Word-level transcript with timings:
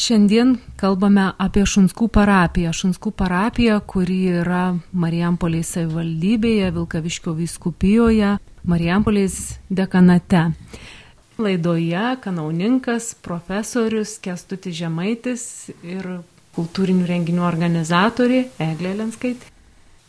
Šiandien 0.00 0.54
kalbame 0.80 1.26
apie 1.36 1.66
Šunskų 1.68 2.06
parapiją. 2.14 2.70
Šunskų 2.72 3.10
parapija, 3.12 3.74
kuri 3.84 4.30
yra 4.40 4.62
Marijampolės 4.96 5.74
savivaldybėje, 5.74 6.70
Vilkaviškio 6.72 7.34
vyskupijoje, 7.36 8.30
Marijampolės 8.64 9.34
dekanate. 9.68 10.46
Laidoje 11.36 12.04
kanauninkas, 12.24 13.10
profesorius 13.20 14.14
Kestutis 14.24 14.78
Žemaitis 14.78 15.42
ir 15.84 16.08
kultūrinių 16.56 17.04
renginių 17.10 17.44
organizatorė 17.44 18.46
Eglė 18.70 18.94
Lenskaitė. 19.02 19.52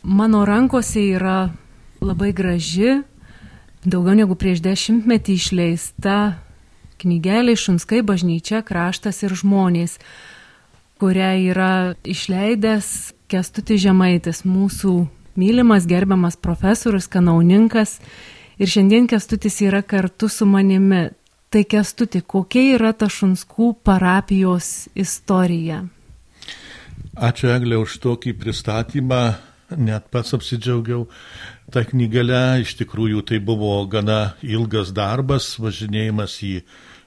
Mano 0.08 0.46
rankose 0.48 1.04
yra 1.18 1.50
labai 2.00 2.30
graži, 2.32 3.02
daugiau 3.84 4.16
negu 4.16 4.40
prieš 4.40 4.64
dešimtmetį 4.64 5.36
išleista 5.36 6.16
knygelė 7.02 7.56
Šunskai 7.58 8.02
bažnyčia, 8.06 8.62
kraštas 8.66 9.22
ir 9.26 9.34
žmonės, 9.38 9.98
kurią 11.02 11.32
yra 11.50 11.72
išleidęs 12.06 13.12
Kestutis 13.32 13.82
Žemaitis, 13.82 14.44
mūsų 14.46 14.94
mylimas, 15.36 15.88
gerbiamas 15.88 16.36
profesorius, 16.36 17.08
kanauninkas. 17.10 17.98
Ir 18.60 18.70
šiandien 18.70 19.08
Kestutis 19.10 19.58
yra 19.64 19.82
kartu 19.82 20.28
su 20.28 20.46
manimi. 20.46 21.08
Tai 21.52 21.66
kestuti, 21.68 22.22
kokia 22.24 22.78
yra 22.78 22.94
ta 22.96 23.10
Šunskų 23.12 23.74
parapijos 23.84 24.86
istorija? 24.96 25.82
Ačiū 27.12 27.50
Eglė 27.52 27.76
už 27.76 27.98
tokį 28.00 28.32
pristatymą, 28.40 29.18
net 29.76 30.06
pats 30.08 30.32
apsidžiaugiau. 30.32 31.10
Ta 31.68 31.84
knygelė 31.84 32.62
iš 32.62 32.72
tikrųjų 32.80 33.20
tai 33.28 33.42
buvo 33.44 33.74
gana 33.84 34.32
ilgas 34.40 34.94
darbas, 34.96 35.50
važinėjimas 35.60 36.38
į 36.48 36.54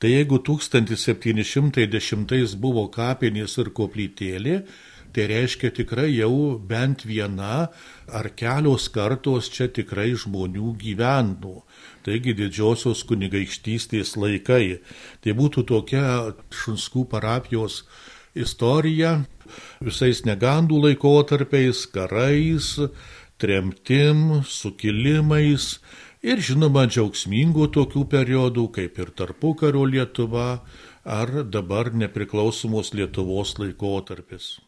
Tai 0.00 0.08
jeigu 0.08 0.40
1710 0.40 2.56
buvo 2.56 2.88
kapinės 2.88 3.60
ir 3.60 3.68
koplytėlė, 3.76 4.64
tai 5.12 5.26
reiškia 5.28 5.68
tikrai 5.76 6.08
jau 6.14 6.56
bent 6.56 7.04
viena 7.04 7.68
ar 8.08 8.28
kelios 8.32 8.88
kartos 8.94 9.50
čia 9.52 9.68
tikrai 9.68 10.16
žmonių 10.16 10.72
gyventų. 10.80 11.60
Taigi 12.06 12.32
didžiosios 12.38 13.04
kunigaikštystės 13.04 14.16
laikai. 14.16 14.80
Tai 15.20 15.36
būtų 15.36 15.66
tokia 15.68 16.32
Šunskų 16.48 17.04
parapijos 17.12 17.84
istorija 18.34 19.20
visais 19.82 20.22
negandų 20.26 20.78
laikotarpiais, 20.84 21.86
karais, 21.90 22.76
tremtim, 23.40 24.42
sukilimais 24.46 25.78
ir 26.22 26.40
žinoma 26.44 26.86
džiaugsmingų 26.86 27.70
tokių 27.74 28.04
periodų, 28.12 28.68
kaip 28.76 28.98
ir 29.00 29.12
tarpukario 29.16 29.84
Lietuva 29.88 30.60
ar 31.04 31.42
dabar 31.44 31.92
nepriklausomos 31.94 32.92
Lietuvos 32.94 33.56
laikotarpis. 33.58 34.58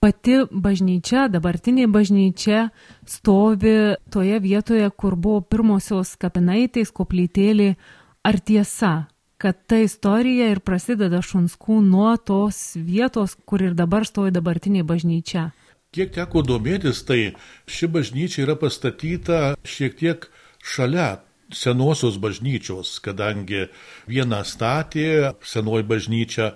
pati 0.00 0.44
bažnyčia, 0.50 1.26
dabartinė 1.28 1.88
bažnyčia 1.90 2.68
stovi 3.04 3.96
toje 4.14 4.38
vietoje, 4.40 4.90
kur 4.90 5.16
buvo 5.16 5.40
pirmosios 5.40 6.14
kapinaitės, 6.16 6.92
koplytėlė. 6.94 7.74
Ar 8.22 8.38
tiesa, 8.38 9.08
kad 9.38 9.56
ta 9.66 9.78
istorija 9.78 10.50
ir 10.52 10.60
prasideda 10.60 11.22
Šunskų 11.22 11.78
nuo 11.86 12.16
tos 12.16 12.74
vietos, 12.74 13.36
kur 13.46 13.62
ir 13.62 13.76
dabar 13.78 14.06
stovi 14.06 14.34
dabartinė 14.34 14.82
bažnyčia? 14.86 15.50
Kiek 15.94 16.10
teko 16.12 16.42
domėtis, 16.44 17.04
tai 17.06 17.32
ši 17.70 17.88
bažnyčia 17.94 18.44
yra 18.44 18.58
pastatyta 18.60 19.54
šiek 19.64 19.96
tiek 19.96 20.26
šalia 20.60 21.22
senosios 21.54 22.18
bažnyčios, 22.20 22.98
kadangi 23.00 23.68
vieną 24.08 24.42
statė, 24.44 25.32
senoji 25.44 25.86
bažnyčia 25.88 26.52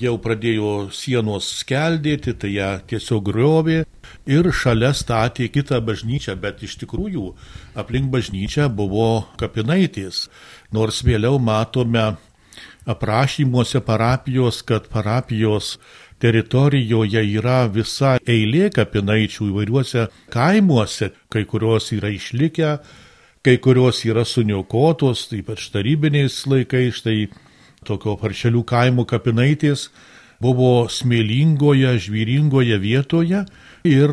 jau 0.00 0.16
pradėjo 0.18 0.90
sienos 0.94 1.48
skeldėti, 1.60 2.34
tai 2.34 2.54
ją 2.56 2.70
tiesiog 2.90 3.24
griovė 3.28 3.78
ir 4.26 4.50
šalia 4.50 4.92
statė 4.96 5.48
kitą 5.54 5.80
bažnyčią, 5.84 6.34
bet 6.40 6.64
iš 6.66 6.78
tikrųjų 6.82 7.30
aplink 7.78 8.10
bažnyčią 8.10 8.68
buvo 8.74 9.26
kapinaitės, 9.40 10.28
nors 10.74 11.02
vėliau 11.06 11.38
matome 11.38 12.14
aprašymuose 12.90 13.80
parapijos, 13.84 14.62
kad 14.66 14.90
parapijos 14.92 15.78
teritorijoje 16.22 17.22
yra 17.36 17.64
visa 17.68 18.16
eilė 18.20 18.70
kapinaičių 18.74 19.48
įvairiuose 19.50 20.08
kaimuose, 20.32 21.12
kai 21.32 21.44
kurios 21.48 21.90
yra 21.96 22.12
išlikę, 22.14 22.76
kai 23.44 23.58
kurios 23.60 24.00
yra 24.08 24.24
suniokotos, 24.24 25.26
ypač 25.36 25.68
tarybiniais 25.74 26.38
laikais, 26.48 27.02
štai 27.02 27.26
tokio 27.84 28.16
paršelių 28.16 28.62
kaimų 28.64 29.04
kapinaitės 29.10 29.90
buvo 30.44 30.86
smėlingoje, 30.92 31.94
žvyringoje 32.04 32.76
vietoje 32.82 33.44
ir 33.84 34.12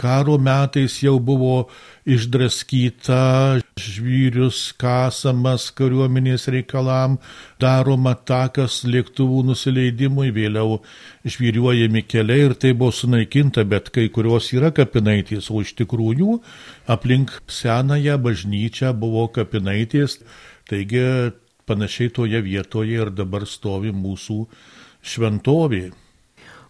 karo 0.00 0.36
metais 0.40 0.94
jau 1.02 1.18
buvo 1.20 1.66
išdraskyta 2.08 3.60
žvyrius 3.80 4.60
kasamas 4.80 5.66
kariuomenės 5.76 6.46
reikalam, 6.52 7.18
daroma 7.60 8.14
takas 8.16 8.82
lėktuvų 8.88 9.42
nusileidimui, 9.50 10.30
vėliau 10.36 10.78
žvyriuojami 11.28 12.04
keliai 12.08 12.46
ir 12.50 12.56
tai 12.56 12.72
buvo 12.72 12.94
sunaikinta, 12.94 13.66
bet 13.68 13.90
kai 13.92 14.06
kurios 14.12 14.52
yra 14.56 14.72
kapinaitės, 14.76 15.50
o 15.52 15.60
iš 15.64 15.74
tikrųjų 15.82 16.38
aplink 16.92 17.34
senąją 17.52 18.16
bažnyčią 18.28 18.94
buvo 18.96 19.26
kapinaitės, 19.34 20.20
taigi 20.70 21.04
panašiai 21.66 22.12
toje 22.14 22.40
vietoje 22.40 23.02
ir 23.02 23.12
dabar 23.12 23.44
stovi 23.50 23.92
mūsų 23.92 24.44
šventovė. 25.06 25.90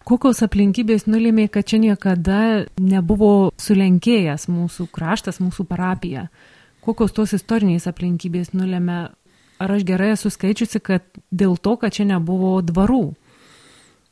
Kokios 0.07 0.39
aplinkybės 0.47 1.09
nulėmė, 1.11 1.49
kad 1.51 1.67
čia 1.67 1.81
niekada 1.83 2.67
nebuvo 2.79 3.51
sulenkėjęs 3.59 4.47
mūsų 4.47 4.87
kraštas, 4.95 5.41
mūsų 5.43 5.67
parapija? 5.67 6.29
Kokios 6.87 7.15
tos 7.17 7.35
istorinės 7.35 7.89
aplinkybės 7.91 8.53
nulėmė? 8.55 9.01
Ar 9.59 9.73
aš 9.73 9.87
gerai 9.89 10.13
esu 10.13 10.31
skaičiusi, 10.31 10.79
kad 10.85 11.07
dėl 11.33 11.57
to, 11.59 11.75
kad 11.81 11.97
čia 11.97 12.05
nebuvo 12.07 12.61
dvarų? 12.63 13.17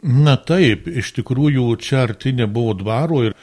Na 0.05 0.35
taip, 0.41 0.89
iš 0.89 1.13
tikrųjų 1.21 1.69
čia 1.81 2.03
arti 2.09 2.35
nebuvo 2.37 2.75
dvaro 2.81 3.23
ir 3.29 3.37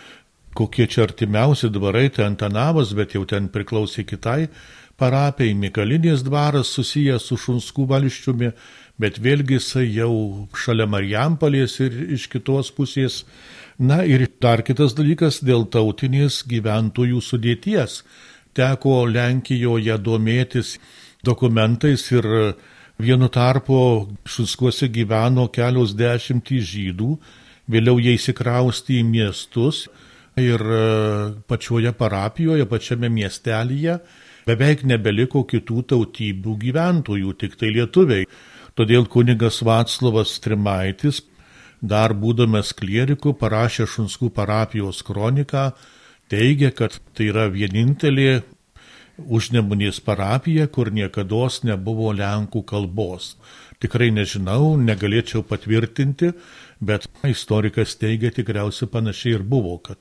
kokie 0.58 0.90
čia 0.92 1.06
artimiausi 1.08 1.72
dvarai, 1.72 2.10
tai 2.12 2.28
Antanavas, 2.28 2.92
bet 2.98 3.16
jau 3.16 3.24
ten 3.30 3.48
priklausė 3.54 4.04
kitai 4.10 4.50
parapijai, 5.02 5.56
Mikalinės 5.58 6.26
dvaras 6.28 6.74
susijęs 6.76 7.26
su 7.30 7.38
Šunskų 7.40 7.88
valščiumi, 7.90 8.52
bet 9.02 9.18
vėlgi 9.22 9.58
jisai 9.58 9.88
jau 9.90 10.14
šalia 10.58 10.88
Marijampalės 10.90 11.80
ir 11.82 11.98
iš 12.18 12.28
kitos 12.32 12.72
pusės. 12.76 13.24
Na 13.82 14.04
ir 14.06 14.28
dar 14.44 14.62
kitas 14.62 14.94
dalykas 14.94 15.40
dėl 15.42 15.66
tautinės 15.74 16.44
gyventojų 16.50 17.22
sudėties. 17.26 18.02
Teko 18.54 19.06
Lenkijoje 19.10 19.96
domėtis 20.06 20.76
dokumentais 21.26 22.04
ir 22.14 22.28
vienu 23.02 23.30
tarpu 23.34 23.80
Šuskuose 24.28 24.92
gyveno 24.94 25.48
kelios 25.54 25.96
dešimtys 25.98 26.68
žydų, 26.76 27.16
vėliau 27.72 27.98
jie 28.04 28.18
įsikrausti 28.20 29.00
į 29.00 29.06
miestus 29.08 29.88
ir 30.38 30.62
pačioje 31.50 31.94
parapijoje, 31.98 32.68
pačiame 32.70 33.10
miestelėje 33.10 33.98
beveik 34.48 34.84
nebeliko 34.88 35.44
kitų 35.48 35.84
tautybių 35.92 36.56
gyventojų, 36.66 37.34
tik 37.38 37.58
tai 37.60 37.72
lietuviai. 37.76 38.28
Todėl 38.80 39.04
kunigas 39.12 39.60
Vaclavas 39.68 40.38
Trimaitis, 40.40 41.22
dar 41.82 42.14
būdamas 42.16 42.72
klieriku, 42.78 43.34
parašė 43.36 43.88
Šunskų 43.90 44.30
parapijos 44.32 45.02
kroniką, 45.04 45.72
teigia, 46.32 46.72
kad 46.72 46.96
tai 47.18 47.28
yra 47.34 47.50
vienintelė 47.52 48.44
užnemunės 49.22 50.00
parapija, 50.06 50.68
kur 50.68 50.92
niekada 50.92 51.50
nebuvo 51.68 52.14
lenkų 52.16 52.64
kalbos. 52.64 53.36
Tikrai 53.82 54.12
nežinau, 54.14 54.78
negalėčiau 54.78 55.44
patvirtinti, 55.44 56.32
bet 56.80 57.08
istorikas 57.28 57.98
teigia 57.98 58.32
tikriausiai 58.32 58.90
panašiai 58.90 59.36
ir 59.40 59.44
buvo, 59.44 59.78
kad 59.78 60.00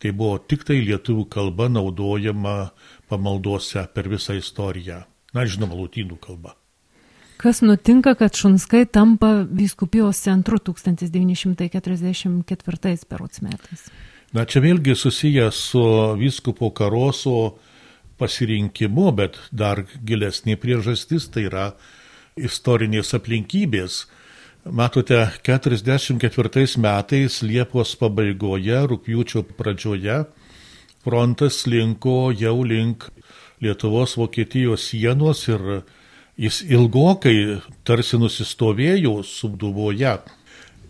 tai 0.00 0.12
buvo 0.12 0.38
tik 0.38 0.64
tai 0.64 0.80
lietuvių 0.80 1.26
kalba 1.28 1.68
naudojama 1.68 2.70
pamaldose 3.10 3.84
per 3.94 4.08
visą 4.08 4.38
istoriją. 4.38 5.04
Na, 5.34 5.44
žinoma, 5.44 5.76
lūtynų 5.76 6.16
kalba. 6.22 6.59
Kas 7.40 7.62
nutinka, 7.64 8.12
kad 8.20 8.36
Šunskai 8.36 8.84
tampa 8.92 9.48
vyskupijos 9.48 10.20
centru 10.20 10.60
1944 10.60 13.08
perots 13.08 13.40
metais? 13.40 13.88
Na 14.36 14.44
čia 14.44 14.60
vėlgi 14.60 14.92
susijęs 14.92 15.56
su 15.72 15.80
vyskupo 16.20 16.68
karoso 16.76 17.56
pasirinkimu, 18.20 19.08
bet 19.16 19.40
dar 19.50 19.88
gilesnė 20.04 20.60
priežastis 20.60 21.32
tai 21.32 21.48
yra 21.48 21.72
istorinės 22.36 23.16
aplinkybės. 23.16 24.04
Matote, 24.68 25.32
44 25.40 26.76
metais 26.84 27.40
Liepos 27.40 27.96
pabaigoje, 27.96 28.84
rūpjūčio 28.92 29.48
pradžioje 29.56 30.28
frontas 31.04 31.66
linko 31.66 32.30
jau 32.36 32.60
link 32.64 33.08
Lietuvos 33.64 34.16
Vokietijos 34.20 34.92
sienos 34.92 35.48
ir 35.48 35.82
Jis 36.38 36.62
ilgokai 36.68 37.60
tarsi 37.84 38.18
nusistovėjo 38.20 39.20
subduvoje 39.26 40.14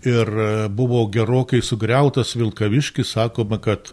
ir 0.04 0.28
e, 0.28 0.68
buvo 0.68 1.06
gerokai 1.12 1.62
sugriautas 1.62 2.36
Vilkaviškis, 2.36 3.14
sakoma, 3.16 3.60
kad 3.60 3.92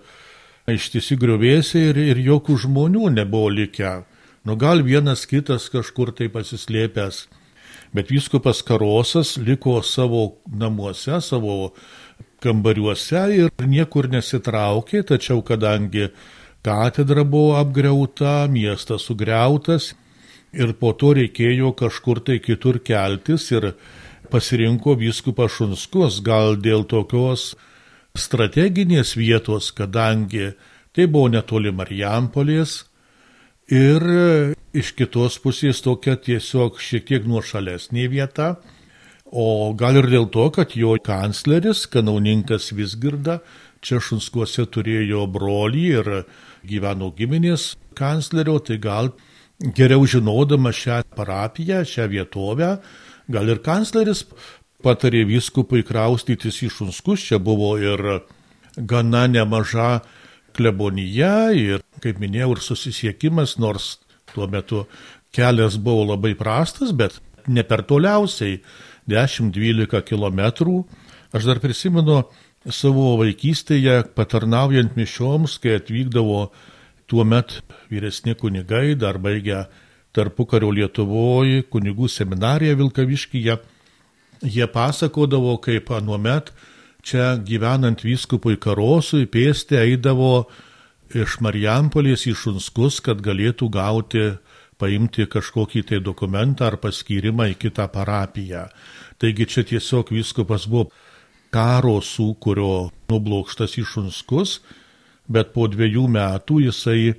ištisi 0.68 1.18
griuvėsiai 1.20 1.92
ir, 1.92 2.00
ir 2.14 2.22
jokių 2.28 2.58
žmonių 2.68 3.12
nebuvo 3.16 3.50
likę. 3.54 4.02
Nu 4.48 4.56
gal 4.56 4.84
vienas 4.84 5.26
kitas 5.28 5.68
kažkur 5.72 6.14
tai 6.16 6.30
pasislėpęs. 6.32 7.26
Bet 7.96 8.12
vyskupas 8.12 8.62
Karosas 8.68 9.38
liko 9.40 9.80
savo 9.84 10.38
namuose, 10.48 11.20
savo 11.24 11.74
kambariuose 12.44 13.24
ir 13.36 13.68
niekur 13.68 14.10
nesitraukė, 14.12 15.02
tačiau 15.08 15.42
kadangi 15.44 16.10
katedra 16.64 17.24
buvo 17.24 17.56
apgriauta, 17.60 18.46
miestas 18.52 19.08
sugriautas, 19.08 19.94
ir 20.54 20.74
po 20.80 20.94
to 20.94 21.14
reikėjo 21.18 21.74
kažkur 21.78 22.22
tai 22.24 22.40
kitur 22.44 22.80
keltis 22.80 23.50
ir 23.52 23.74
pasirinko 24.32 24.98
vyskupas 25.00 25.56
Šunskus, 25.58 26.22
gal 26.24 26.58
dėl 26.60 26.86
tokios 26.88 27.56
strateginės 28.18 29.16
vietos, 29.18 29.72
kadangi 29.72 30.54
tai 30.96 31.08
buvo 31.08 31.30
netoli 31.32 31.72
Marijampolės 31.72 32.84
ir 33.72 34.04
iš 34.78 34.94
kitos 34.98 35.38
pusės 35.44 35.82
tokia 35.84 36.18
tiesiog 36.18 36.80
šiek 36.82 37.06
tiek 37.08 37.28
nuošalesnė 37.28 38.08
vieta, 38.12 38.56
o 39.28 39.74
gal 39.78 40.00
ir 40.00 40.08
dėl 40.12 40.28
to, 40.32 40.50
kad 40.56 40.76
jo 40.76 40.96
kancleris, 41.04 41.86
kanauninkas 41.92 42.72
Visgirda, 42.76 43.42
čia 43.84 44.00
Šunskuose 44.04 44.66
turėjo 44.72 45.26
brolį 45.32 45.88
ir 46.00 46.12
gyveno 46.68 47.12
giminės 47.16 47.76
kanclerio, 47.98 48.58
tai 48.60 48.80
gal 48.82 49.12
geriau 49.60 50.06
žinodama 50.06 50.72
šią 50.74 51.02
parapiją, 51.18 51.82
šią 51.88 52.08
vietovę, 52.12 52.78
gal 53.32 53.50
ir 53.50 53.62
kancleris 53.66 54.26
patarė 54.86 55.24
vyskupui 55.28 55.84
kraustytis 55.86 56.62
į 56.64 56.70
Šunskus, 56.74 57.26
čia 57.26 57.40
buvo 57.42 57.74
ir 57.82 58.04
gana 58.78 59.26
nemaža 59.28 60.02
klebonija 60.58 61.52
ir, 61.58 61.82
kaip 62.02 62.22
minėjau, 62.22 62.54
ir 62.56 62.64
susisiekimas, 62.66 63.58
nors 63.62 63.98
tuo 64.34 64.48
metu 64.50 64.86
kelias 65.34 65.78
buvo 65.82 66.06
labai 66.14 66.36
prastas, 66.38 66.94
bet 66.94 67.20
ne 67.48 67.64
per 67.66 67.84
toliausiai 67.88 68.62
10-12 69.10 70.02
km. 70.06 70.42
Aš 71.34 71.50
dar 71.50 71.62
prisimenu 71.64 72.24
savo 72.74 73.16
vaikystėje 73.22 74.02
patarnaujant 74.18 74.98
mišioms, 74.98 75.58
kai 75.64 75.78
atvykdavo 75.80 76.48
tuomet 77.08 77.62
vyresni 77.92 78.36
kunigai, 78.36 78.96
dar 79.00 79.20
baigę 79.20 79.66
tarpukario 80.16 80.72
Lietuvoje, 80.74 81.64
kunigų 81.72 82.10
seminariją 82.12 82.78
Vilkaviškyje, 82.82 83.58
jie 84.44 84.68
pasakodavo, 84.74 85.58
kaip 85.64 85.92
anuomet 85.94 86.52
čia 87.08 87.38
gyvenant 87.40 88.02
vyskupui 88.04 88.58
Karosui 88.60 89.28
pėsti 89.32 89.78
eidavo 89.80 90.48
iš 91.16 91.38
Marijampolės 91.44 92.26
į 92.28 92.36
Šunskus, 92.36 93.00
kad 93.04 93.22
galėtų 93.24 93.70
gauti, 93.72 94.26
paimti 94.78 95.26
kažkokį 95.32 95.84
tai 95.90 96.02
dokumentą 96.04 96.68
ar 96.68 96.78
paskyrimą 96.82 97.52
į 97.54 97.60
kitą 97.64 97.88
parapiją. 97.94 98.68
Taigi 99.18 99.48
čia 99.50 99.64
tiesiog 99.66 100.12
vyskupas 100.14 100.68
buvo 100.70 100.92
karo 101.54 101.98
sūkurio 102.04 102.92
nublokštas 103.10 103.78
į 103.80 103.86
Šunskus, 103.88 104.60
bet 105.28 105.54
po 105.56 105.68
dviejų 105.72 106.08
metų 106.16 106.62
jisai 106.68 107.16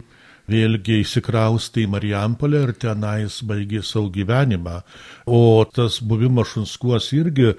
vėlgi 0.49 1.03
įsikraustė 1.03 1.85
į 1.85 1.91
Marijampolę 1.93 2.63
ir 2.67 2.75
tenais 2.81 3.41
baigė 3.45 3.83
savo 3.85 4.09
gyvenimą. 4.13 4.81
O 5.27 5.65
tas 5.65 6.01
buvimas 6.01 6.55
Šunskuos 6.55 7.11
irgi 7.17 7.53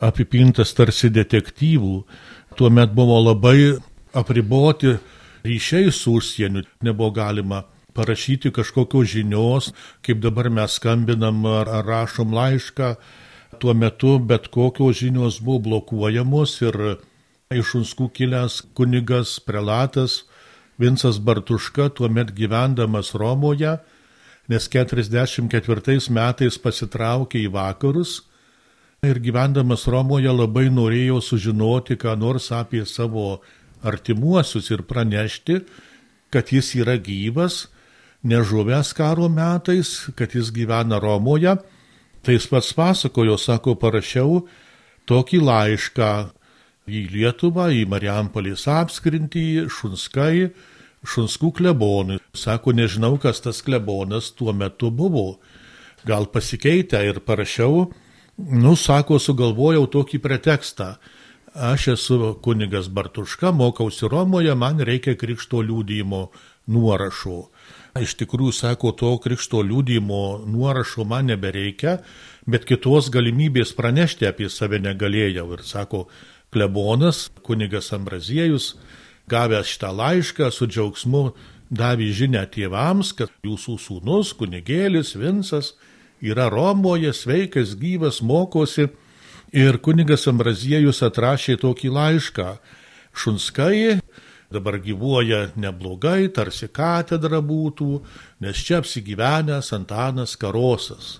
apipintas 0.00 0.74
tarsi 0.78 1.10
detektyvų. 1.10 1.96
Tuomet 2.58 2.94
buvo 2.94 3.18
labai 3.22 3.74
apriboti 4.14 4.96
ryšiai 5.46 5.90
su 5.94 6.18
užsieniu, 6.18 6.64
nebuvo 6.82 7.10
galima 7.14 7.64
parašyti 7.94 8.52
kažkokios 8.54 9.10
žinios, 9.10 9.72
kaip 10.06 10.22
dabar 10.22 10.50
mes 10.50 10.78
skambinam 10.78 11.42
ar, 11.46 11.68
ar 11.80 11.86
rašom 11.86 12.34
laišką. 12.34 12.94
Tuo 13.58 13.74
metu 13.74 14.18
bet 14.22 14.50
kokios 14.54 15.00
žinios 15.00 15.40
buvo 15.42 15.58
blokuojamos 15.66 16.54
ir 16.62 16.98
iš 17.48 17.70
Unskų 17.78 18.10
kilęs 18.12 18.58
kunigas 18.76 19.38
prelatas 19.40 20.18
Vincas 20.76 21.16
Bartuška 21.16 21.86
tuomet 21.96 22.34
gyvendamas 22.36 23.14
Romoje, 23.16 23.78
nes 24.52 24.66
44 24.68 26.12
metais 26.12 26.60
pasitraukė 26.60 27.40
į 27.46 27.48
vakarus 27.56 28.18
ir 29.00 29.22
gyvendamas 29.24 29.86
Romoje 29.88 30.28
labai 30.28 30.66
norėjo 30.68 31.22
sužinoti, 31.24 31.96
ką 31.96 32.18
nors 32.20 32.52
apie 32.52 32.84
savo 32.84 33.40
artimuosius 33.80 34.68
ir 34.68 34.84
pranešti, 34.84 35.62
kad 36.28 36.52
jis 36.52 36.74
yra 36.76 37.00
gyvas, 37.00 37.64
nežuvęs 38.28 38.92
karo 38.92 39.32
metais, 39.32 40.10
kad 40.12 40.36
jis 40.36 40.52
gyvena 40.52 41.00
Romoje. 41.00 41.56
Tai 42.20 42.34
jis 42.36 42.44
pats 42.52 42.74
pasakojo, 42.76 43.40
sako, 43.40 43.72
parašiau 43.80 44.42
tokį 45.08 45.46
laišką 45.48 46.12
į 46.88 47.04
Lietuvą, 47.12 47.68
į 47.74 47.84
Marijampolės 47.90 48.66
apskritį, 48.72 49.68
Šunskai, 49.72 50.48
Šunskų 51.06 51.52
klebonui. 51.60 52.18
Sako, 52.34 52.74
nežinau, 52.74 53.16
kas 53.22 53.40
tas 53.44 53.62
klebonas 53.62 54.32
tuo 54.34 54.52
metu 54.52 54.90
buvo. 54.90 55.38
Gal 56.08 56.26
pasikeitę 56.32 57.00
ir 57.06 57.20
parašiau, 57.26 57.88
nu, 58.38 58.74
sako, 58.78 59.18
sugalvojau 59.22 59.86
tokį 59.90 60.20
pretekstą. 60.22 60.92
Aš 61.54 61.88
esu 61.94 62.34
kunigas 62.42 62.88
Bartuška, 62.92 63.50
mokausi 63.52 64.06
Romoje, 64.10 64.54
man 64.54 64.78
reikia 64.84 65.16
krikšto 65.18 65.62
liūdėjimo 65.64 66.28
nuorašų. 66.70 67.38
Iš 67.98 68.14
tikrųjų, 68.20 68.54
sako, 68.54 68.92
to 68.94 69.10
krikšto 69.22 69.62
liūdėjimo 69.66 70.22
nuorašo 70.46 71.06
man 71.08 71.32
nebereikia, 71.32 71.98
bet 72.46 72.66
kitos 72.68 73.08
galimybės 73.10 73.72
pranešti 73.74 74.28
apie 74.28 74.50
save 74.52 74.78
negalėjau. 74.84 75.48
Ir 75.56 75.64
sako, 75.66 76.04
klebonas, 76.54 77.28
kunigas 77.44 77.92
Ambraziejus, 77.92 78.74
gavęs 79.28 79.68
šitą 79.74 79.92
laišką 79.92 80.50
su 80.54 80.68
džiaugsmu 80.68 81.30
davė 81.70 82.08
žinę 82.16 82.44
tėvams, 82.52 83.12
kad 83.16 83.32
jūsų 83.44 83.76
sūnus, 83.82 84.32
kunigėlis 84.36 85.14
Vincas, 85.18 85.74
yra 86.20 86.48
Romoje, 86.52 87.12
sveikas, 87.12 87.76
gyvas, 87.78 88.22
mokosi. 88.22 88.88
Ir 89.52 89.78
kunigas 89.80 90.26
Ambraziejus 90.28 91.00
atrašė 91.06 91.56
tokį 91.62 91.92
laišką. 91.92 92.48
Šunskai 93.16 93.98
dabar 94.52 94.78
gyvuoja 94.80 95.50
neblogai, 95.60 96.28
tarsi 96.32 96.68
katedra 96.72 97.40
būtų, 97.44 97.88
nes 98.44 98.60
čia 98.64 98.80
apsigyvenęs 98.82 99.72
Antanas 99.76 100.36
Karosas. 100.40 101.18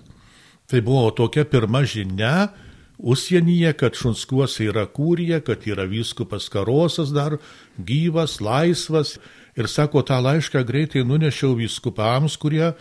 Tai 0.68 0.80
buvo 0.84 1.08
tokia 1.16 1.44
pirma 1.48 1.84
žinia, 1.88 2.50
užsienyje, 2.98 3.72
kad 3.78 3.96
Šunskuose 3.96 4.66
yra 4.68 4.86
kūrija, 4.90 5.40
kad 5.46 5.66
yra 5.66 5.86
vyskupas 5.88 6.48
Karosas 6.50 7.12
dar 7.14 7.38
gyvas, 7.78 8.40
laisvas. 8.42 9.16
Ir 9.58 9.70
sako, 9.70 10.02
tą 10.06 10.20
laišką 10.22 10.62
greitai 10.66 11.04
nunešiau 11.06 11.56
vyskupams, 11.58 12.36
kurie 12.38 12.72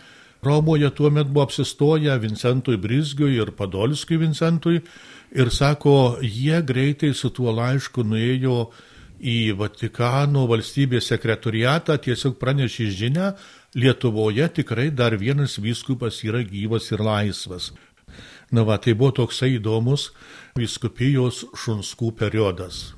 Romoje 0.42 0.90
tuo 0.94 1.10
metu 1.10 1.32
buvo 1.34 1.42
apsistoję 1.42 2.18
Vincentui 2.18 2.76
Brizgiui 2.78 3.40
ir 3.40 3.50
Padolskiui 3.50 4.20
Vincentui. 4.20 4.80
Ir 5.34 5.50
sako, 5.50 6.18
jie 6.22 6.62
greitai 6.62 7.10
su 7.14 7.30
tuo 7.34 7.50
laišku 7.52 8.04
nuėjo 8.06 8.68
į 9.18 9.56
Vatikano 9.58 10.46
valstybės 10.46 11.10
sekretoriatą, 11.10 11.98
tiesiog 11.98 12.38
pranešė 12.38 12.86
žinę, 12.94 13.32
Lietuvoje 13.74 14.46
tikrai 14.48 14.88
dar 14.90 15.12
vienas 15.20 15.58
vyskupas 15.60 16.22
yra 16.24 16.40
gyvas 16.40 16.86
ir 16.94 17.02
laisvas. 17.04 17.72
Na 18.50 18.64
va, 18.64 18.78
tai 18.80 18.94
buvo 18.96 19.12
toksai 19.12 19.58
įdomus 19.58 20.08
viskupijos 20.56 21.44
šunskų 21.56 22.14
periodas. 22.16 22.94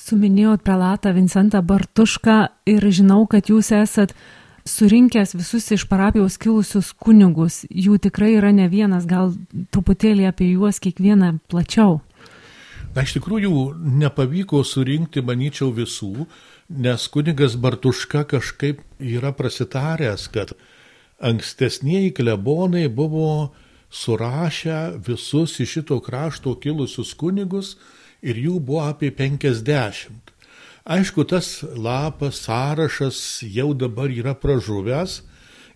Suminėjot 0.00 0.62
prelatą 0.64 1.12
Vincentą 1.16 1.62
Bartušką 1.64 2.36
ir 2.68 2.84
žinau, 2.92 3.24
kad 3.28 3.48
jūs 3.52 3.70
esat 3.76 4.14
surinkęs 4.68 5.34
visus 5.36 5.70
iš 5.76 5.86
parapijos 5.88 6.36
kilusius 6.40 6.92
kunigus. 6.92 7.62
Jų 7.68 7.98
tikrai 8.06 8.34
yra 8.36 8.52
ne 8.52 8.68
vienas, 8.72 9.08
gal 9.08 9.34
truputėlį 9.72 10.28
apie 10.28 10.52
juos 10.52 10.80
kiekvieną 10.80 11.38
plačiau. 11.48 12.00
Na, 12.94 13.04
iš 13.06 13.14
tikrųjų, 13.16 13.54
nepavyko 14.00 14.64
surinkti, 14.66 15.22
manyčiau, 15.22 15.70
visų, 15.72 16.26
nes 16.68 17.06
kunigas 17.12 17.54
Bartuška 17.60 18.24
kažkaip 18.32 18.82
yra 18.98 19.30
prasitaręs, 19.36 20.26
kad 20.34 20.56
ankstesnieji 21.22 22.10
klebonai 22.16 22.88
buvo 22.88 23.52
surašę 23.90 24.98
visus 25.06 25.60
iš 25.60 25.70
šito 25.70 26.00
krašto 26.00 26.54
kilusius 26.62 27.14
kunigus 27.14 27.76
ir 28.22 28.38
jų 28.38 28.60
buvo 28.60 28.84
apie 28.86 29.10
50. 29.10 30.30
Aišku, 30.84 31.24
tas 31.24 31.60
lapas, 31.76 32.40
sąrašas 32.46 33.42
jau 33.44 33.74
dabar 33.74 34.10
yra 34.10 34.34
pražuvęs 34.34 35.20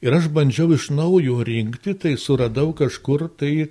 ir 0.02 0.14
aš 0.14 0.30
bandžiau 0.33 0.73
iš 0.75 0.90
naujo 0.90 1.42
rinkti, 1.44 1.94
tai 1.94 2.16
suradau 2.16 2.73
kažkur 2.76 3.28
tai 3.37 3.68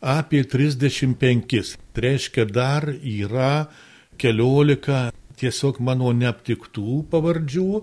apie 0.00 0.44
35. 0.44 1.76
Tai 1.92 2.02
reiškia, 2.02 2.44
dar 2.44 2.88
yra 2.90 3.66
keliolika 4.18 5.10
tiesiog 5.36 5.80
mano 5.84 6.12
neaptiktų 6.16 7.02
pavardžių, 7.12 7.82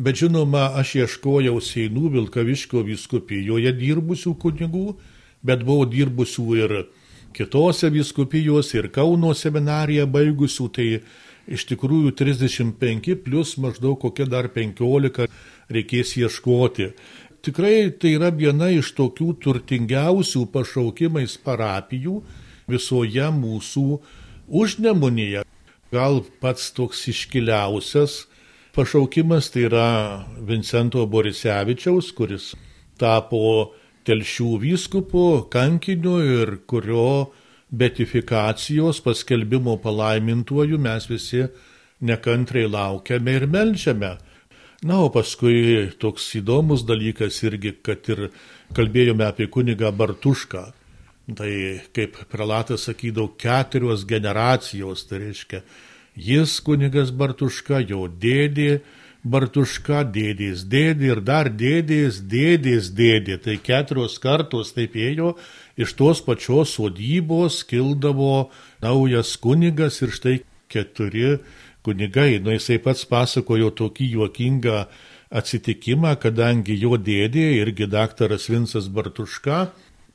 bet 0.00 0.22
žinoma, 0.22 0.70
aš 0.80 0.94
ieškojau 1.04 1.58
Seinų 1.60 2.12
Vilkaviškio 2.14 2.84
viskupijoje 2.86 3.74
dirbusių 3.76 4.34
kunigų 4.40 4.94
bet 5.44 5.64
buvau 5.66 5.86
dirbusių 5.90 6.46
ir 6.58 6.76
kitose 7.34 7.90
viskupijose, 7.92 8.78
ir 8.78 8.90
Kauno 8.94 9.34
seminariją 9.34 10.06
baigusių, 10.10 10.68
tai 10.72 10.88
iš 11.50 11.66
tikrųjų 11.68 12.14
35 12.16 13.18
plus 13.24 13.56
maždaug 13.60 13.98
kokia 14.00 14.26
dar 14.30 14.48
15 14.54 15.28
reikės 15.72 16.16
ieškoti. 16.20 16.92
Tikrai 17.44 17.90
tai 18.00 18.14
yra 18.16 18.30
viena 18.32 18.70
iš 18.72 18.94
tokių 18.96 19.34
turtingiausių 19.44 20.46
pašaukimais 20.54 21.36
parapijų 21.44 22.22
visoje 22.70 23.26
mūsų 23.36 23.88
užnemunėje. 24.48 25.44
Gal 25.92 26.22
pats 26.40 26.70
toks 26.74 27.04
iškiliausias 27.12 28.24
pašaukimas 28.74 29.52
tai 29.54 29.68
yra 29.68 29.88
Vincento 30.40 31.04
Borisevičiaus, 31.06 32.10
kuris 32.16 32.54
tapo 32.98 33.74
telšių 34.04 34.50
vyskupu, 34.62 35.24
kankiniu 35.52 36.18
ir 36.22 36.56
kurio 36.70 37.32
betifikacijos 37.74 39.00
paskelbimo 39.04 39.76
palaimintuoju 39.82 40.78
mes 40.78 41.08
visi 41.10 41.46
nekantrai 42.00 42.66
laukiame 42.68 43.34
ir 43.40 43.46
melžiame. 43.50 44.14
Na, 44.84 44.98
o 45.00 45.08
paskui 45.08 45.88
toks 45.98 46.26
įdomus 46.36 46.84
dalykas 46.84 47.40
irgi, 47.46 47.72
kad 47.80 48.04
ir 48.12 48.26
kalbėjome 48.76 49.24
apie 49.24 49.48
kunigą 49.48 49.88
Bartušką. 49.96 50.64
Tai 51.38 51.52
kaip 51.96 52.18
prelatas 52.28 52.84
sakydavo, 52.84 53.30
keturios 53.40 54.04
generacijos, 54.04 55.06
tai 55.08 55.22
reiškia, 55.22 55.62
jis 56.20 56.58
kunigas 56.66 57.14
Bartuška, 57.16 57.80
jo 57.88 58.04
dėdė, 58.08 58.82
Bartuška 59.24 60.02
dėdės 60.12 60.66
dėdė 60.68 61.06
ir 61.14 61.20
dar 61.24 61.48
dėdės 61.48 62.20
dėdės 62.28 62.90
dėdė. 62.92 63.38
Tai 63.40 63.56
keturios 63.64 64.18
kartos 64.20 64.74
taip 64.76 64.98
ėjo, 65.00 65.32
iš 65.80 65.94
tos 65.96 66.20
pačios 66.24 66.74
sodybos 66.76 67.62
kildavo 67.64 68.50
naujas 68.84 69.32
kunigas 69.40 70.02
ir 70.04 70.12
štai 70.12 70.36
keturi 70.68 71.38
kunigai. 71.84 72.36
Nu, 72.44 72.52
jisai 72.52 72.76
pats 72.84 73.06
pasakojo 73.08 73.72
tokį 73.72 74.10
juokingą 74.18 74.84
atsitikimą, 75.34 76.14
kadangi 76.20 76.76
jo 76.78 76.98
dėdė 77.00 77.48
irgi 77.62 77.88
daktaras 77.90 78.50
Vincas 78.52 78.92
Bartuška 78.92 79.70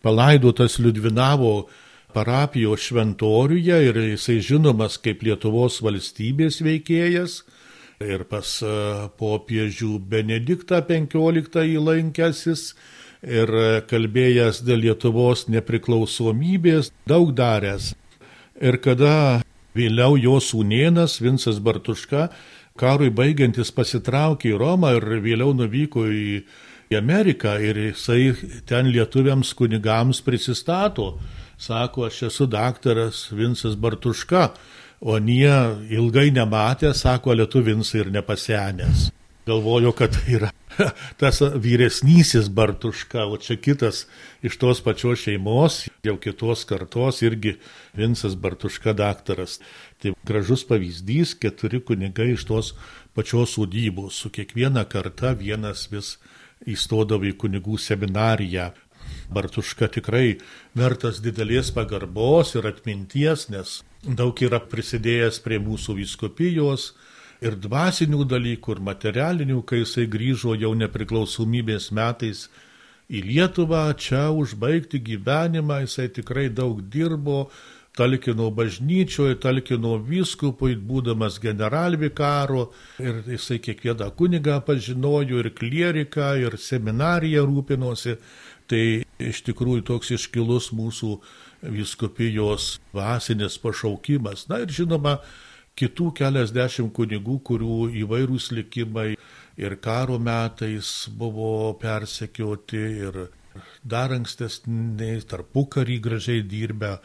palaidotas 0.05 0.77
Liudvinavo 0.79 1.67
parapijos 2.13 2.85
šventoriuje 2.87 3.79
ir 3.89 3.97
jisai 4.13 4.39
žinomas 4.41 4.97
kaip 5.01 5.25
Lietuvos 5.25 5.81
valstybės 5.83 6.61
veikėjas. 6.65 7.41
Ir 7.99 8.23
pas 8.31 8.47
e, 8.63 8.69
popiežių 9.19 9.97
Benediktą 9.99 10.79
XV 10.87 11.65
įlankęsis 11.75 12.73
ir 13.27 13.51
kalbėjęs 13.89 14.61
dėl 14.63 14.85
Lietuvos 14.85 15.49
nepriklausomybės, 15.51 16.93
daug 17.03 17.33
daręs. 17.35 17.91
Ir 18.59 18.79
kada 18.79 19.41
vėliau 19.75 20.15
jo 20.15 20.39
sūnėnas 20.39 21.19
Vincas 21.19 21.59
Bartuška 21.59 22.29
karui 22.79 23.11
baigiantis 23.11 23.73
pasitraukė 23.75 24.53
į 24.53 24.59
Romą 24.59 24.95
ir 24.97 25.07
vėliau 25.23 25.53
nuvyko 25.55 26.07
į, 26.07 26.41
Ameriką 26.89 27.51
ir 27.61 27.77
jisai 27.77 28.31
ten 28.65 28.87
lietuviams 28.89 29.51
kunigams 29.53 30.23
prisistato. 30.25 31.19
Sako, 31.61 32.07
aš 32.07 32.23
esu 32.31 32.47
daktaras 32.49 33.27
Vincas 33.29 33.75
Bartuška, 33.77 34.47
o 35.01 35.17
nie 35.19 35.51
ilgai 35.95 36.29
nematė, 36.35 36.93
sako, 36.95 37.35
lietuvins 37.39 37.93
ir 37.95 38.11
nepasenęs. 38.11 39.09
Galvoju, 39.49 39.93
kad 39.97 40.13
tai 40.13 40.35
yra 40.37 40.49
tas 41.21 41.39
vyresnysis 41.41 42.49
Bartuška, 42.53 43.25
o 43.25 43.37
čia 43.41 43.57
kitas 43.57 44.03
iš 44.45 44.59
tos 44.61 44.81
pačios 44.85 45.23
šeimos, 45.23 45.81
jau 46.05 46.17
kitos 46.21 46.65
kartos, 46.69 47.23
irgi 47.25 47.55
Vincas 47.97 48.35
Bartuška 48.35 48.93
daktaras. 48.93 49.57
Tai 49.99 50.13
gražus 50.27 50.65
pavyzdys, 50.69 51.33
keturi 51.39 51.81
kunigai 51.81 52.33
iš 52.35 52.45
tos 52.51 52.73
pačios 53.17 53.55
sodybos, 53.57 54.19
su 54.21 54.29
kiekviena 54.29 54.85
karta 54.91 55.33
vienas 55.33 55.87
vis 55.91 56.17
įstodavo 56.67 57.27
į 57.31 57.35
kunigų 57.39 57.79
seminariją. 57.81 58.69
Bartuška 59.33 59.89
tikrai 59.95 60.39
vertas 60.77 61.23
didelės 61.23 61.71
pagarbos 61.73 62.53
ir 62.59 62.67
atminties, 62.69 63.47
nes 63.49 63.79
daug 64.03 64.41
yra 64.45 64.59
prisidėjęs 64.63 65.41
prie 65.43 65.59
mūsų 65.59 65.97
viskupijos 65.99 66.93
ir 67.43 67.55
dvasinių 67.59 68.25
dalykų, 68.27 68.77
ir 68.77 68.83
materialinių, 68.83 69.61
kai 69.67 69.83
jisai 69.83 70.07
grįžo 70.11 70.55
jau 70.59 70.73
nepriklausomybės 70.75 71.91
metais 71.95 72.47
į 73.09 73.23
Lietuvą, 73.25 73.89
čia 73.97 74.29
užbaigti 74.35 75.01
gyvenimą, 75.01 75.81
jisai 75.85 76.09
tikrai 76.13 76.47
daug 76.49 76.81
dirbo, 76.81 77.47
talkino 77.97 78.49
bažnyčioje, 78.55 79.39
talkino 79.43 79.97
vyskupui, 79.97 80.77
būdamas 80.77 81.39
generalvikaru 81.43 82.69
ir 83.03 83.23
jisai 83.33 83.59
kiekvieną 83.63 84.11
kunigą 84.15 84.59
pažinojo 84.63 85.41
ir 85.41 85.51
klieriką, 85.57 86.35
ir 86.45 86.55
seminariją 86.59 87.43
rūpinosi. 87.49 88.15
Tai 88.69 88.83
iš 89.17 89.41
tikrųjų 89.47 89.81
toks 89.87 90.11
iškilus 90.13 90.69
mūsų 90.77 91.15
viskupijos 91.61 92.79
vasinis 92.93 93.57
pašaukimas. 93.61 94.47
Na 94.49 94.61
ir 94.63 94.71
žinoma, 94.73 95.17
kitų 95.79 96.11
keliasdešimt 96.19 96.93
kunigų, 96.95 97.39
kurių 97.47 97.79
įvairūs 98.03 98.51
likimai 98.55 99.13
ir 99.59 99.75
karo 99.83 100.19
metais 100.19 101.07
buvo 101.11 101.73
persekioti 101.79 102.83
ir 103.07 103.21
dar 103.83 104.13
ankstesniais 104.15 105.27
tarpukarį 105.29 105.99
gražiai 106.03 106.43
dirbę 106.43 106.97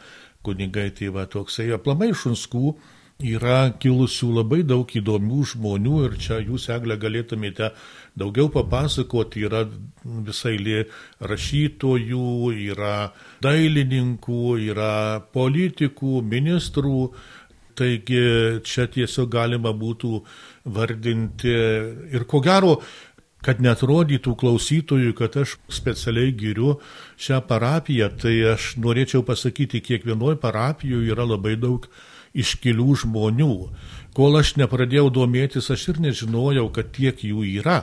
kunigai, 0.45 0.91
tai 0.95 1.09
va 1.15 1.25
toksai 1.25 1.71
aplamai 1.75 2.11
šunskų 2.13 2.75
yra 3.23 3.71
kilusių 3.79 4.31
labai 4.39 4.61
daug 4.67 4.89
įdomių 4.99 5.43
žmonių 5.51 5.99
ir 6.07 6.17
čia 6.21 6.39
jūs, 6.43 6.67
Eglė, 6.75 6.97
galėtumėte 6.99 7.71
daugiau 8.19 8.49
papasakoti, 8.51 9.45
yra 9.47 9.63
visai 10.03 10.55
lė 10.61 10.83
rašytojų, 11.19 12.51
yra 12.71 13.11
dailininkų, 13.43 14.43
yra 14.71 15.23
politikų, 15.35 16.21
ministrų, 16.35 17.09
taigi 17.75 18.21
čia 18.63 18.87
tiesiog 18.91 19.27
galima 19.31 19.75
būtų 19.75 20.21
vardinti 20.75 21.57
ir 22.15 22.23
ko 22.29 22.39
gero 22.43 22.79
kad 23.45 23.61
netrodytų 23.61 24.33
klausytojui, 24.41 25.13
kad 25.17 25.35
aš 25.37 25.59
specialiai 25.69 26.33
giriu 26.33 26.79
šią 27.21 27.43
parapiją, 27.45 28.09
tai 28.21 28.33
aš 28.55 28.71
norėčiau 28.81 29.21
pasakyti, 29.27 29.83
kiekvienoje 29.85 30.39
parapijoje 30.41 31.13
yra 31.13 31.27
labai 31.29 31.53
daug 31.61 31.85
iškilių 32.35 32.95
žmonių. 33.03 33.53
Kol 34.15 34.39
aš 34.39 34.53
nepradėjau 34.59 35.09
domėtis, 35.11 35.67
aš 35.73 35.89
ir 35.91 36.01
nežinojau, 36.05 36.69
kad 36.75 36.93
tiek 36.95 37.19
jų 37.19 37.43
yra. 37.57 37.81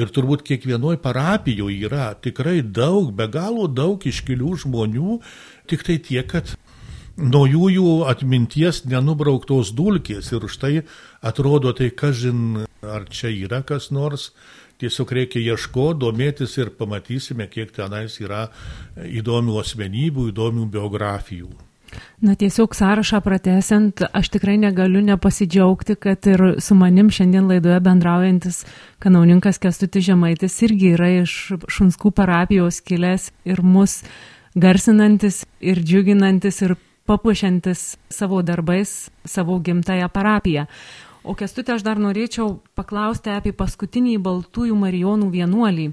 Ir 0.00 0.08
turbūt 0.12 0.44
kiekvienoje 0.46 1.00
parapijoje 1.04 1.84
yra 1.88 2.12
tikrai 2.16 2.62
daug, 2.64 3.12
be 3.12 3.28
galo 3.28 3.68
daug 3.68 4.00
iškilių 4.00 4.54
žmonių, 4.64 5.18
tik 5.68 5.84
tai 5.84 5.98
tiek, 6.00 6.24
kad 6.30 6.54
nuo 7.20 7.44
jų 7.46 7.68
jų 7.76 7.92
atminties 8.10 8.82
nenubrauktos 8.88 9.74
dulkės 9.76 10.32
ir 10.32 10.48
už 10.48 10.58
tai 10.58 10.74
atrodo 11.22 11.76
tai, 11.76 11.92
kažin, 11.92 12.64
ar 12.82 13.06
čia 13.12 13.30
yra 13.44 13.62
kas 13.62 13.92
nors, 13.94 14.32
Tiesiog 14.82 15.12
reikia 15.14 15.38
ieškoti, 15.54 16.00
domėtis 16.02 16.56
ir 16.58 16.72
pamatysime, 16.74 17.46
kiek 17.46 17.70
tenais 17.76 18.18
yra 18.18 18.48
įdomių 18.98 19.60
asmenybių, 19.62 20.26
įdomių 20.32 20.66
biografijų. 20.74 21.52
Na 22.24 22.34
tiesiog 22.34 22.74
sąrašą 22.74 23.20
pratesiant, 23.20 24.02
aš 24.12 24.30
tikrai 24.32 24.56
negaliu 24.58 25.02
nepasidžiaugti, 25.04 25.96
kad 26.00 26.26
ir 26.26 26.42
su 26.58 26.74
manim 26.74 27.10
šiandien 27.10 27.48
laidoje 27.50 27.80
bendraujantis 27.84 28.62
kanauninkas 28.98 29.58
Kestutis 29.60 30.06
Žemaitis 30.06 30.56
irgi 30.64 30.94
yra 30.96 31.10
iš 31.20 31.34
Šunskų 31.68 32.14
parapijos 32.16 32.80
kilęs 32.80 33.30
ir 33.44 33.62
mus 33.62 34.00
garsinantis 34.54 35.44
ir 35.60 35.82
džiuginantis 35.82 36.62
ir 36.62 36.76
papuošiantis 37.06 37.96
savo 38.08 38.42
darbais 38.42 39.10
savo 39.24 39.58
gimtają 39.58 40.08
parapiją. 40.08 40.66
O 41.24 41.32
kestutė 41.32 41.76
aš 41.76 41.84
dar 41.84 42.00
norėčiau 42.00 42.58
paklausti 42.76 43.32
apie 43.32 43.54
paskutinį 43.56 44.18
Baltųjų 44.24 44.76
Marijonų 44.76 45.30
vienuolį. 45.32 45.86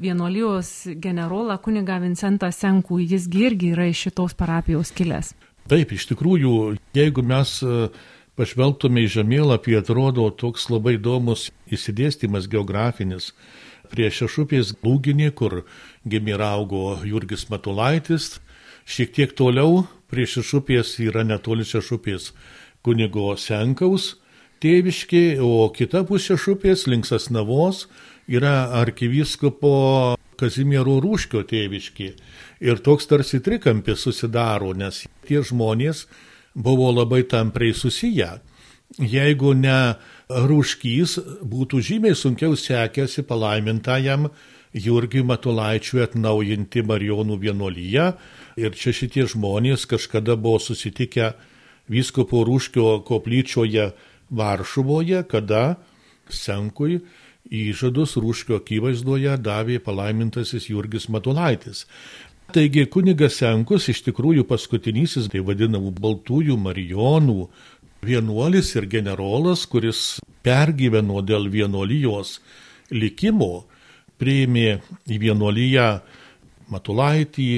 Vienuolijos 0.00 0.86
generolą 0.96 1.58
kuniga 1.60 1.98
Vincentą 2.00 2.48
Senkų, 2.48 3.02
jis 3.04 3.26
irgi 3.36 3.74
yra 3.74 3.84
iš 3.90 4.06
šitos 4.06 4.32
parapijos 4.32 4.94
kilęs. 4.96 5.34
Taip, 5.68 5.92
iš 5.92 6.06
tikrųjų, 6.08 6.52
jeigu 6.96 7.20
mes 7.20 7.58
e, 7.60 7.90
pažvelgtume 8.40 9.04
į 9.04 9.10
žemėlapį, 9.18 9.76
atrodo 9.82 10.24
toks 10.32 10.70
labai 10.72 10.94
įdomus 10.96 11.50
įsidėstymas 11.68 12.48
geografinis. 12.48 13.34
Prie 13.92 14.08
šešupės 14.08 14.72
lūginį, 14.80 15.34
kur 15.36 15.66
gimė 16.08 16.38
ir 16.38 16.46
augo 16.48 16.96
Jurgis 17.04 17.50
Matulaitis, 17.52 18.38
šiek 18.88 19.12
tiek 19.12 19.36
toliau 19.36 19.82
prie 20.08 20.24
šešupės 20.24 20.96
yra 21.04 21.26
netoli 21.28 21.68
šešupės 21.68 22.32
kunigo 22.80 23.34
Senkaus, 23.36 24.14
tėviški, 24.64 25.42
o 25.44 25.68
kita 25.76 26.06
pusė 26.08 26.40
šupės 26.40 26.86
link 26.88 27.04
Sasnavos 27.04 27.84
yra 28.30 28.70
arkiviskopo 28.78 30.16
Kazimiero 30.38 31.00
Rūškio 31.02 31.42
tėviški. 31.50 32.12
Ir 32.64 32.78
toks 32.84 33.08
tarsi 33.10 33.40
trikampis 33.44 34.04
susidaro, 34.06 34.70
nes 34.76 35.02
tie 35.26 35.42
žmonės 35.44 36.06
buvo 36.54 36.90
labai 36.94 37.24
tampriai 37.28 37.74
susiję. 37.74 38.38
Jeigu 38.98 39.52
ne 39.54 39.96
Rūškys, 40.30 41.18
būtų 41.46 41.82
žymiai 41.82 42.16
sunkiau 42.18 42.56
sekėsi 42.58 43.22
palaimintajam 43.26 44.28
Jurgiui 44.74 45.24
Matulaičiui 45.26 46.04
atnaujinti 46.04 46.84
Marijonų 46.86 47.38
vienuolyje. 47.42 48.12
Ir 48.60 48.74
čia 48.78 48.94
šitie 48.94 49.26
žmonės 49.30 49.86
kažkada 49.90 50.36
buvo 50.38 50.62
susitikę 50.62 51.32
Vyskopo 51.90 52.44
Rūškio 52.46 53.00
koplyčioje 53.06 53.90
Varšuvoje, 54.30 55.24
kada 55.26 55.80
Senkui 56.30 57.00
įžadus 57.50 58.16
Rūškio 58.20 58.60
akivaizdoje 58.60 59.34
davė 59.42 59.80
palaimintasis 59.82 60.68
Jurgis 60.70 61.08
Matulaitis. 61.10 61.86
Taigi 62.50 62.86
kunigas 62.90 63.36
Senkus 63.38 63.88
iš 63.90 64.02
tikrųjų 64.08 64.46
paskutinysis, 64.48 65.28
tai 65.30 65.42
vadinamų 65.46 65.92
baltųjų 65.98 66.56
marijonų 66.58 67.44
vienuolis 68.02 68.72
ir 68.74 68.88
generolas, 68.90 69.66
kuris 69.70 70.18
pergyveno 70.42 71.20
dėl 71.22 71.50
vienuolijos 71.52 72.38
likimo, 72.90 73.66
priėmė 74.18 74.80
į 75.06 75.20
vienuoliją 75.22 75.90
Matulaitį, 76.70 77.52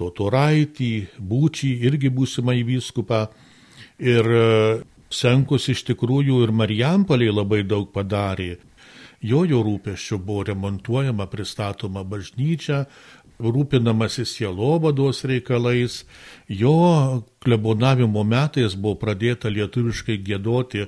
Totoraitį, 0.00 0.94
Būčį, 1.20 1.74
irgi 1.84 2.08
būsimą 2.12 2.56
į 2.60 2.64
vyskupą. 2.74 3.26
Ir 4.00 4.26
Senkus 5.12 5.68
iš 5.68 5.84
tikrųjų 5.90 6.40
ir 6.46 6.52
Marijampolėje 6.56 7.36
labai 7.36 7.60
daug 7.68 7.90
padarė. 7.92 8.54
Jojo 9.20 9.60
rūpeščių 9.66 10.16
buvo 10.24 10.46
remontuojama, 10.48 11.26
pristatoma 11.28 12.04
bažnyčia, 12.08 12.86
rūpinamasi 13.40 14.24
sielovados 14.24 15.24
reikalais. 15.28 16.04
Jo 16.48 17.22
klebonavimo 17.44 18.24
metais 18.24 18.76
buvo 18.76 18.96
pradėta 19.02 19.52
lietuviškai 19.52 20.16
gėdoti 20.24 20.86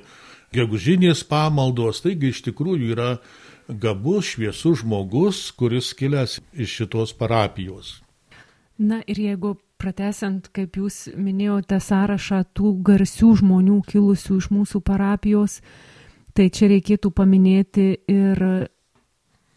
gegužinės 0.53 1.23
pamaldos, 1.29 2.01
taigi 2.05 2.33
iš 2.33 2.43
tikrųjų 2.49 2.93
yra 2.93 3.09
gabus, 3.67 4.33
šviesus 4.33 4.81
žmogus, 4.83 5.45
kuris 5.57 5.93
kilęs 5.97 6.39
iš 6.53 6.79
šitos 6.81 7.13
parapijos. 7.17 7.99
Na 8.77 9.01
ir 9.07 9.19
jeigu 9.21 9.55
pratesiant, 9.77 10.49
kaip 10.55 10.77
jūs 10.79 11.07
minėjote 11.13 11.79
sąrašą 11.81 12.43
tų 12.57 12.75
garsių 12.87 13.33
žmonių 13.41 13.81
kilusių 13.89 14.39
iš 14.41 14.49
mūsų 14.53 14.81
parapijos, 14.85 15.59
tai 16.37 16.49
čia 16.53 16.69
reikėtų 16.71 17.11
paminėti 17.13 17.87
ir 18.09 18.41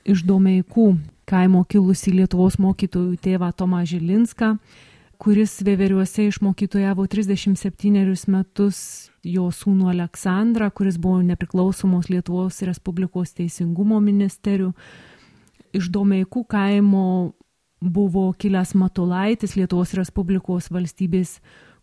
iš 0.06 0.22
Domeikų 0.28 0.90
kaimo 1.26 1.64
kilusi 1.66 2.12
Lietuvos 2.14 2.60
mokytojų 2.62 3.16
tėvą 3.22 3.50
Tomą 3.56 3.82
Žilinską, 3.88 4.52
kuris 5.18 5.56
Veveriuose 5.64 6.28
išmokytojavo 6.28 7.06
37 7.10 8.30
metus 8.30 8.78
jo 9.26 9.48
sūnų 9.50 9.90
Aleksandrą, 9.94 10.70
kuris 10.70 11.00
buvo 11.00 11.22
nepriklausomos 11.26 12.10
Lietuvos 12.12 12.60
Respublikos 12.68 13.34
teisingumo 13.34 13.98
ministerijų. 14.04 14.70
Iš 15.74 15.90
Domeikų 15.92 16.44
kaimo 16.46 17.32
buvo 17.80 18.28
kilęs 18.38 18.76
Matulaitis, 18.78 19.56
Lietuvos 19.56 19.96
Respublikos 19.98 20.70
valstybės 20.70 21.40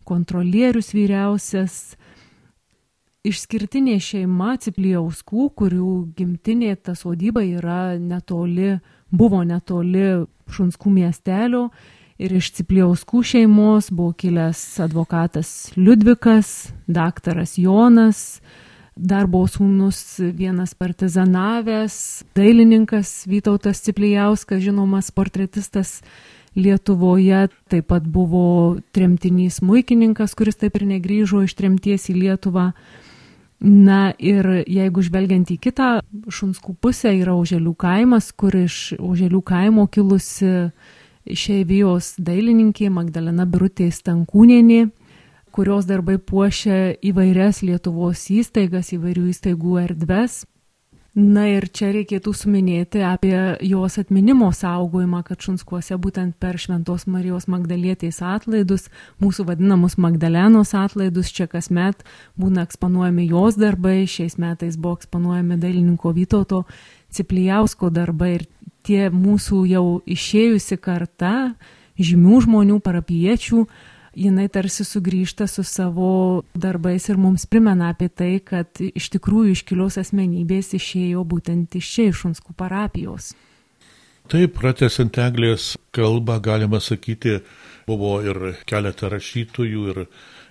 kontrolierius 0.08 0.92
vyriausias, 0.94 1.96
išskirtinė 3.24 3.96
šeima 4.04 4.54
Ciplijauskų, 4.60 5.48
kurių 5.56 5.90
gimtinė 6.16 6.74
ta 6.76 6.94
sodyba 6.98 7.44
yra 7.44 7.96
netoli, 7.98 8.78
buvo 9.10 9.42
netoli 9.48 10.26
Šunskų 10.52 10.92
miestelio. 10.92 11.68
Ir 12.20 12.36
iš 12.36 12.52
Ciplijauskų 12.60 13.24
šeimos 13.26 13.88
buvo 13.90 14.12
kilęs 14.14 14.60
advokatas 14.84 15.72
Liudvikas, 15.74 16.68
daktaras 16.86 17.56
Jonas, 17.58 18.38
darbo 18.94 19.40
sūnus 19.50 20.20
vienas 20.36 20.76
partizanavęs, 20.78 21.96
dailininkas 22.36 23.24
Vytautas 23.26 23.82
Ciplijauskas, 23.82 24.62
žinomas 24.62 25.10
portretistas 25.10 26.02
Lietuvoje, 26.54 27.48
taip 27.66 27.88
pat 27.90 28.04
buvo 28.06 28.76
tremtinys 28.94 29.58
muikininkas, 29.64 30.36
kuris 30.38 30.60
taip 30.60 30.76
ir 30.78 30.86
negryžo 30.92 31.42
iš 31.48 31.56
tremties 31.58 32.06
į 32.12 32.20
Lietuvą. 32.20 32.68
Na 33.64 34.12
ir 34.20 34.44
jeigu 34.68 35.02
žvelgiant 35.04 35.48
į 35.48 35.56
kitą 35.56 35.88
šunskų 36.28 36.74
pusę 36.84 37.14
yra 37.16 37.32
Uželių 37.32 37.72
kaimas, 37.80 38.28
kur 38.36 38.52
iš 38.58 38.98
Uželių 39.00 39.40
kaimo 39.40 39.86
kilusi 39.88 40.68
išeivijos 41.24 42.18
dailininkė 42.20 42.90
Magdalena 42.92 43.46
Birutė 43.48 43.88
Stankūnienė 43.88 44.82
kurios 45.54 45.86
darbai 45.86 46.16
puošia 46.18 46.96
įvairias 46.98 47.62
Lietuvos 47.62 48.26
įstaigas, 48.34 48.90
įvairių 48.96 49.28
įstaigų 49.30 49.76
erdves. 49.84 50.42
Na 51.14 51.44
ir 51.46 51.68
čia 51.70 51.92
reikėtų 51.94 52.32
suminėti 52.34 53.04
apie 53.06 53.36
jos 53.62 54.00
atminimo 54.00 54.48
saugojimą, 54.50 55.20
kad 55.22 55.44
Šunskuose 55.46 55.94
būtent 56.02 56.34
per 56.42 56.58
Šventos 56.58 57.04
Marijos 57.06 57.46
Magdalietės 57.46 58.18
atlaidus, 58.18 58.88
mūsų 59.22 59.46
vadinamus 59.46 59.94
Magdalenos 59.94 60.74
atlaidus, 60.74 61.30
čia 61.30 61.46
kasmet 61.46 62.02
būna 62.34 62.64
eksponuojami 62.66 63.28
jos 63.30 63.54
darbai, 63.62 64.00
šiais 64.10 64.34
metais 64.42 64.74
buvo 64.74 64.98
eksponuojami 64.98 65.60
dailininko 65.62 66.10
Vytauto 66.18 66.64
Ciplijausko 67.14 67.92
darbai 67.94 68.32
ir 68.40 68.46
tie 68.82 69.06
mūsų 69.14 69.62
jau 69.70 69.86
išėjusi 70.10 70.82
karta, 70.82 71.54
žymių 71.94 72.42
žmonių, 72.48 72.82
parapiečių, 72.82 73.68
jinai 74.16 74.48
tarsi 74.48 74.84
sugrįžta 74.86 75.46
su 75.50 75.64
savo 75.66 76.42
darbais 76.54 77.08
ir 77.08 77.18
mums 77.20 77.46
primena 77.46 77.90
apie 77.92 78.08
tai, 78.08 78.38
kad 78.44 78.80
iš 78.80 79.10
tikrųjų 79.16 79.54
iškilios 79.56 79.98
asmenybės 80.02 80.74
išėjo 80.78 81.24
būtent 81.28 81.76
iš 81.80 81.90
čia, 81.94 82.06
iš 82.10 82.22
Šunskų 82.24 82.56
parapijos. 82.56 83.34
Taip, 84.32 84.54
pratesant 84.56 85.18
Eglės 85.20 85.74
kalbą, 85.92 86.38
galima 86.40 86.80
sakyti, 86.80 87.42
buvo 87.84 88.16
ir 88.24 88.54
keletą 88.64 89.10
rašytojų, 89.12 89.82
ir, 89.92 89.98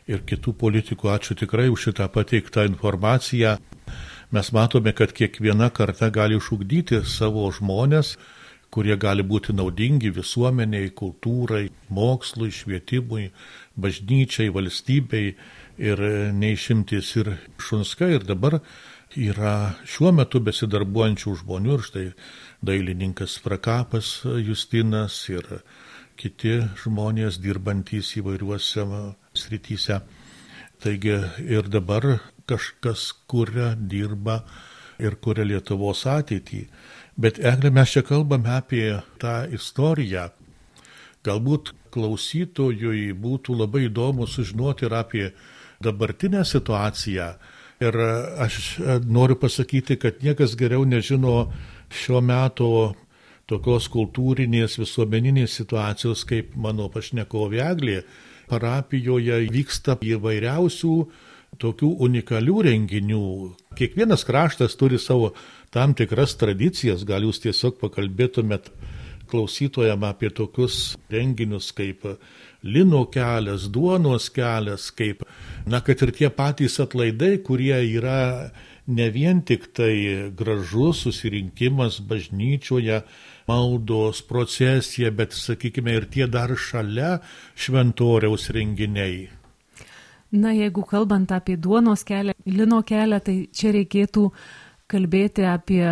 ir 0.06 0.22
kitų 0.30 0.54
politikų. 0.62 1.10
Ačiū 1.10 1.34
tikrai 1.40 1.72
už 1.74 1.88
šitą 1.90 2.06
pateiktą 2.14 2.68
informaciją. 2.70 3.56
Mes 4.34 4.52
matome, 4.54 4.94
kad 4.94 5.14
kiekviena 5.14 5.72
karta 5.74 6.12
gali 6.14 6.38
išugdyti 6.38 7.02
savo 7.10 7.48
žmonės, 7.54 8.14
kurie 8.74 8.96
gali 8.98 9.22
būti 9.22 9.54
naudingi 9.54 10.10
visuomeniai, 10.16 10.90
kultūrai, 10.98 11.68
mokslui, 11.94 12.50
švietimui, 12.50 13.28
bažnyčiai, 13.78 14.50
valstybei 14.54 15.36
ir 15.78 16.02
neišimtis 16.34 17.14
ir 17.22 17.36
šunska 17.62 18.10
ir 18.16 18.26
dabar 18.26 18.60
yra 19.14 19.76
šiuo 19.86 20.12
metu 20.18 20.42
besidarbuojančių 20.42 21.36
žmonių 21.44 21.78
ir 21.78 21.86
štai 21.86 22.06
dailininkas 22.66 23.38
Frakapas 23.44 24.24
Justinas 24.42 25.20
ir 25.30 25.46
kiti 26.18 26.60
žmonės 26.84 27.40
dirbantys 27.42 28.16
įvairiuose 28.18 28.86
srityse. 29.38 30.02
Taigi 30.84 31.18
ir 31.46 31.70
dabar 31.72 32.20
kažkas 32.50 33.12
kuria, 33.30 33.74
dirba 33.78 34.42
ir 35.00 35.16
kuria 35.22 35.46
Lietuvos 35.48 36.06
ateitį. 36.10 36.66
Bet 37.18 37.38
eglė 37.38 37.70
mes 37.74 37.92
čia 37.94 38.02
kalbame 38.06 38.50
apie 38.56 38.88
tą 39.22 39.44
istoriją. 39.54 40.32
Galbūt 41.24 41.72
klausytojui 41.94 43.12
būtų 43.14 43.58
labai 43.60 43.86
įdomu 43.88 44.26
sužinoti 44.28 44.88
ir 44.88 44.96
apie 44.98 45.28
dabartinę 45.84 46.42
situaciją. 46.46 47.34
Ir 47.84 47.98
aš 48.42 48.80
noriu 49.06 49.38
pasakyti, 49.40 49.98
kad 50.02 50.24
niekas 50.24 50.56
geriau 50.58 50.88
nežino 50.88 51.52
šio 51.94 52.22
meto 52.24 52.70
tokios 53.50 53.90
kultūrinės 53.94 54.80
visuomeninės 54.80 55.58
situacijos, 55.60 56.24
kaip 56.26 56.56
mano 56.56 56.90
pašnekovė 56.90 57.62
Eglė. 57.70 58.00
Parapijoje 58.50 59.38
vyksta 59.54 59.98
įvairiausių 60.04 60.96
tokių 61.62 61.90
unikalių 62.06 62.58
renginių. 62.70 63.28
Kiekvienas 63.78 64.26
kraštas 64.28 64.78
turi 64.80 65.00
savo 65.02 65.34
tam 65.74 65.96
tikras 65.98 66.38
tradicijas, 66.40 67.06
gal 67.08 67.26
jūs 67.28 67.42
tiesiog 67.44 67.80
pakalbėtumėt 67.82 68.72
klausytojam 69.34 70.04
apie 70.06 70.30
tokius 70.30 70.94
renginius 71.10 71.72
kaip 71.74 72.06
lino 72.64 73.04
kelias, 73.12 73.66
duonos 73.74 74.30
kelias, 74.34 74.92
kaip, 74.94 75.24
na, 75.66 75.82
kad 75.82 76.04
ir 76.06 76.14
tie 76.16 76.30
patys 76.30 76.80
atlaidai, 76.84 77.38
kurie 77.44 77.76
yra 77.96 78.52
ne 78.88 79.10
vien 79.10 79.42
tik 79.42 79.70
tai 79.76 80.32
gražus 80.38 81.04
susirinkimas 81.08 82.00
bažnyčioje, 82.08 83.04
maldos 83.48 84.22
procesija, 84.28 85.12
bet, 85.12 85.36
sakykime, 85.36 85.98
ir 86.00 86.08
tie 86.12 86.28
dar 86.28 86.54
šalia 86.56 87.18
šventoriaus 87.56 88.52
renginiai. 88.56 89.43
Na, 90.34 90.50
jeigu 90.50 90.82
kalbant 90.90 91.30
apie 91.30 91.54
duonos 91.62 92.02
kelią, 92.08 92.34
lino 92.50 92.80
kelią, 92.82 93.20
tai 93.22 93.36
čia 93.54 93.70
reikėtų 93.76 94.32
kalbėti 94.90 95.46
apie 95.46 95.86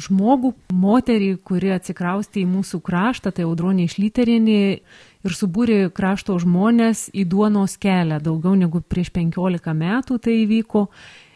žmogų, 0.00 0.54
moterį, 0.72 1.34
kuri 1.44 1.74
atsikraustė 1.74 2.42
į 2.42 2.48
mūsų 2.50 2.80
kraštą, 2.84 3.34
tai 3.34 3.44
audronė 3.44 3.84
išlyterinė 3.84 4.62
ir 5.24 5.36
subūrė 5.36 5.78
krašto 5.94 6.38
žmonės 6.40 7.10
į 7.12 7.26
duonos 7.28 7.76
kelią. 7.80 8.22
Daugiau 8.24 8.56
negu 8.58 8.80
prieš 8.80 9.12
15 9.14 9.76
metų 9.76 10.18
tai 10.18 10.40
įvyko. 10.46 10.88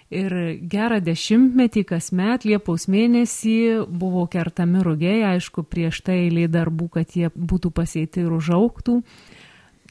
Ir 0.08 0.32
gerą 0.72 1.02
dešimtmetį 1.04 1.82
kasmet 1.90 2.46
Liepos 2.48 2.86
mėnesį 2.88 3.84
buvo 3.92 4.22
kertami 4.32 4.80
rugiai, 4.80 5.18
aišku, 5.34 5.66
prieš 5.68 6.00
tai 6.06 6.22
eilė 6.22 6.46
darbų, 6.48 6.88
kad 6.96 7.12
jie 7.12 7.28
būtų 7.28 7.74
pasėti 7.76 8.24
ir 8.24 8.32
užauktų 8.32 9.02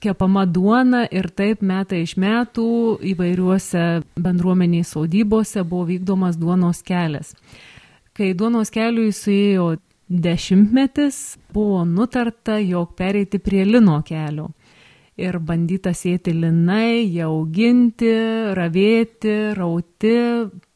kepama 0.01 0.45
duona 0.45 1.05
ir 1.11 1.29
taip 1.33 1.63
metai 1.65 2.03
iš 2.05 2.15
metų 2.21 2.67
įvairiuose 3.13 3.85
bendruomeniais 4.21 4.93
sodybose 4.93 5.63
buvo 5.63 5.87
vykdomas 5.91 6.37
duonos 6.37 6.83
kelias. 6.85 7.33
Kai 8.17 8.33
duonos 8.37 8.71
keliui 8.73 9.11
suėjo 9.13 9.75
dešimtmetis, 10.07 11.37
buvo 11.53 11.83
nutarta, 11.85 12.57
jog 12.59 12.95
pereiti 12.97 13.39
prie 13.39 13.65
lino 13.65 13.99
kelio. 14.07 14.51
Ir 15.17 15.39
bandyta 15.41 15.95
sėti 15.97 16.33
linai, 16.37 17.03
jie 17.09 17.25
auginti, 17.25 18.13
ravėti, 18.57 19.35
rauti, 19.57 20.17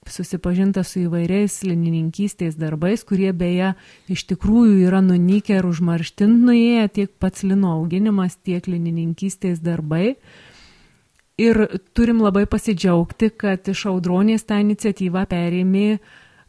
susipažinta 0.09 0.83
su 0.83 1.03
įvairiais 1.05 1.59
linininkystės 1.65 2.57
darbais, 2.57 3.03
kurie 3.05 3.29
beje 3.37 3.73
iš 4.09 4.25
tikrųjų 4.31 4.87
yra 4.87 5.01
nunykę 5.05 5.59
ir 5.59 5.67
užmarštint 5.69 6.41
nuėję 6.47 6.87
tiek 6.95 7.13
pats 7.21 7.45
lino 7.45 7.75
auginimas, 7.77 8.39
tiek 8.41 8.65
linininkystės 8.65 9.61
darbai. 9.61 10.15
Ir 11.41 11.57
turim 11.97 12.21
labai 12.21 12.47
pasidžiaugti, 12.49 13.31
kad 13.37 13.69
iš 13.71 13.85
audronės 13.93 14.45
tą 14.49 14.59
iniciatyvą 14.61 15.25
perėmė, 15.29 15.87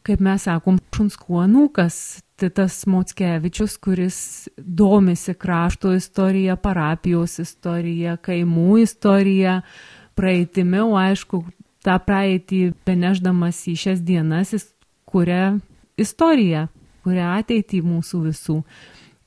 kaip 0.05 0.21
mes 0.25 0.49
sakom, 0.49 0.81
šunskuonūkas 0.97 1.97
Titas 2.43 2.81
Motskevičius, 2.91 3.77
kuris 3.79 4.17
domisi 4.57 5.35
krašto 5.39 5.93
istorija, 5.95 6.57
parapijos 6.59 7.39
istorija, 7.39 8.17
kaimų 8.19 8.81
istorija, 8.83 9.61
praeitimi, 10.19 10.81
o 10.83 10.97
aišku, 10.99 11.45
tą 11.83 11.99
praeitį 12.07 12.63
beneždamas 12.87 13.61
į 13.71 13.77
šias 13.85 14.03
dienas, 14.07 14.53
jis 14.55 14.69
kuria 15.09 15.59
istoriją, 16.01 16.67
kuria 17.05 17.33
ateitį 17.39 17.83
mūsų 17.85 18.27
visų. 18.29 18.59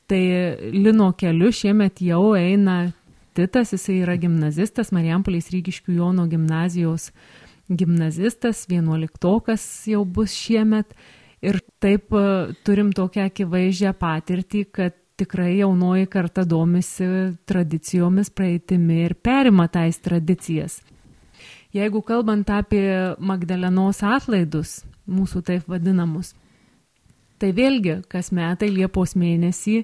Tai 0.06 0.22
Lino 0.74 1.10
keliu 1.18 1.50
šiemet 1.54 2.02
jau 2.06 2.36
eina 2.38 2.94
Titas, 3.36 3.74
jisai 3.74 3.98
yra 4.00 4.14
gimnazistas, 4.16 4.94
Marijampoliais 4.96 5.50
Rygiškių 5.52 5.98
Jono 5.98 6.24
gimnazijos 6.32 7.10
gimnazistas, 7.68 8.62
vienuoliktokas 8.72 9.66
jau 9.92 10.06
bus 10.08 10.32
šiemet. 10.32 10.94
Ir 11.44 11.60
taip 11.84 12.16
e, 12.16 12.22
turim 12.64 12.94
tokią 12.96 13.26
akivaizdžią 13.28 13.92
patirtį, 14.00 14.62
kad 14.72 14.96
tikrai 15.20 15.58
jaunoji 15.58 16.08
karta 16.12 16.46
domisi 16.48 17.10
tradicijomis 17.44 18.32
praeitimi 18.32 19.02
ir 19.04 19.18
perima 19.20 19.68
tais 19.68 20.00
tradicijas. 20.00 20.80
Jeigu 21.76 22.00
kalbant 22.08 22.48
apie 22.56 22.88
Magdalenos 23.20 23.98
atlaidus, 24.08 24.78
mūsų 25.12 25.42
taip 25.44 25.66
vadinamus, 25.68 26.30
tai 27.36 27.50
vėlgi 27.58 27.98
kas 28.08 28.32
metai 28.32 28.70
Liepos 28.72 29.18
mėnesį, 29.20 29.82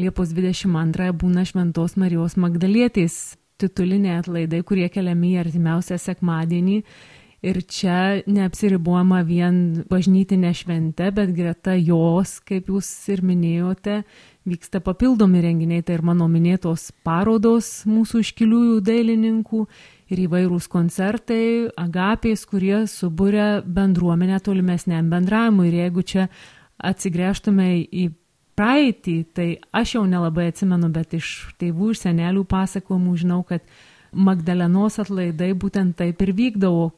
Liepos 0.00 0.32
22 0.34 1.12
būna 1.20 1.44
Šventos 1.46 1.94
Marijos 2.00 2.34
Magdalietės 2.34 3.36
tituliniai 3.62 4.16
atlaidai, 4.18 4.64
kurie 4.66 4.88
keliami 4.90 5.36
į 5.36 5.40
artimiausią 5.44 6.00
sekmadienį. 6.02 6.80
Ir 7.46 7.56
čia 7.72 8.00
neapsiribuojama 8.28 9.22
vien 9.24 9.60
bažnytinė 9.88 10.50
švente, 10.58 11.06
bet 11.14 11.30
greta 11.36 11.76
jos, 11.78 12.34
kaip 12.44 12.68
jūs 12.68 12.90
ir 13.14 13.22
minėjote, 13.24 14.02
vyksta 14.50 14.82
papildomi 14.84 15.40
renginiai, 15.46 15.86
tai 15.86 15.96
ir 15.96 16.04
mano 16.04 16.26
minėtos 16.28 16.90
parodos 17.06 17.70
mūsų 17.88 18.20
iškiliųjų 18.26 18.82
dailininkų 18.84 19.62
ir 20.10 20.24
įvairūs 20.26 20.66
koncertai, 20.70 21.70
agapės, 21.78 22.44
kurie 22.48 22.84
subūrė 22.90 23.62
bendruomenę 23.66 24.40
tolimesniam 24.44 25.10
bendravimui. 25.12 25.68
Ir 25.70 25.78
jeigu 25.84 26.04
čia 26.06 26.26
atsigręžtume 26.90 27.68
į 27.86 28.08
praeitį, 28.58 29.16
tai 29.36 29.48
aš 29.76 29.96
jau 29.96 30.04
nelabai 30.08 30.50
atsimenu, 30.50 30.90
bet 30.92 31.14
iš 31.16 31.54
tėvų, 31.60 31.94
iš 31.94 32.04
senelių 32.04 32.44
pasakojimų 32.50 33.16
žinau, 33.22 33.40
kad 33.46 33.64
Magdalenos 34.10 34.98
atlaidai 34.98 35.52
būtent 35.54 35.94
taip 36.00 36.22
ir 36.24 36.34
vykdavo, 36.34 36.90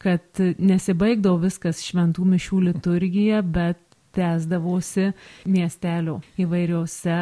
kad 0.00 0.40
nesibaigdavo 0.56 1.42
viskas 1.42 1.82
šventų 1.84 2.24
mišių 2.30 2.60
liturgija, 2.70 3.42
bet 3.42 3.80
tęsdavosi 4.16 5.10
miestelio 5.50 6.20
įvairiose 6.40 7.18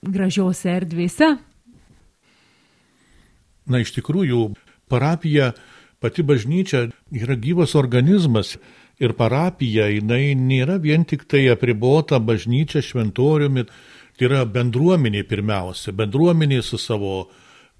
gražiose 0.00 0.72
erdvėse. 0.72 1.34
Na, 3.68 3.82
iš 3.82 3.92
tikrųjų, 3.98 4.52
parapija, 4.90 5.52
pati 6.00 6.24
bažnyčia 6.24 6.88
yra 7.12 7.36
gyvas 7.36 7.76
organizmas 7.76 8.56
ir 9.00 9.14
parapija, 9.16 9.88
jinai 9.92 10.34
nėra 10.36 10.78
vien 10.80 11.04
tik 11.04 11.26
tai 11.28 11.46
apribota 11.52 12.20
bažnyčia 12.20 12.82
šventoriumi, 12.84 13.66
tai 14.16 14.28
yra 14.28 14.44
bendruomenė 14.44 15.24
pirmiausia, 15.28 15.92
bendruomenė 15.96 16.60
su 16.64 16.80
savo 16.80 17.30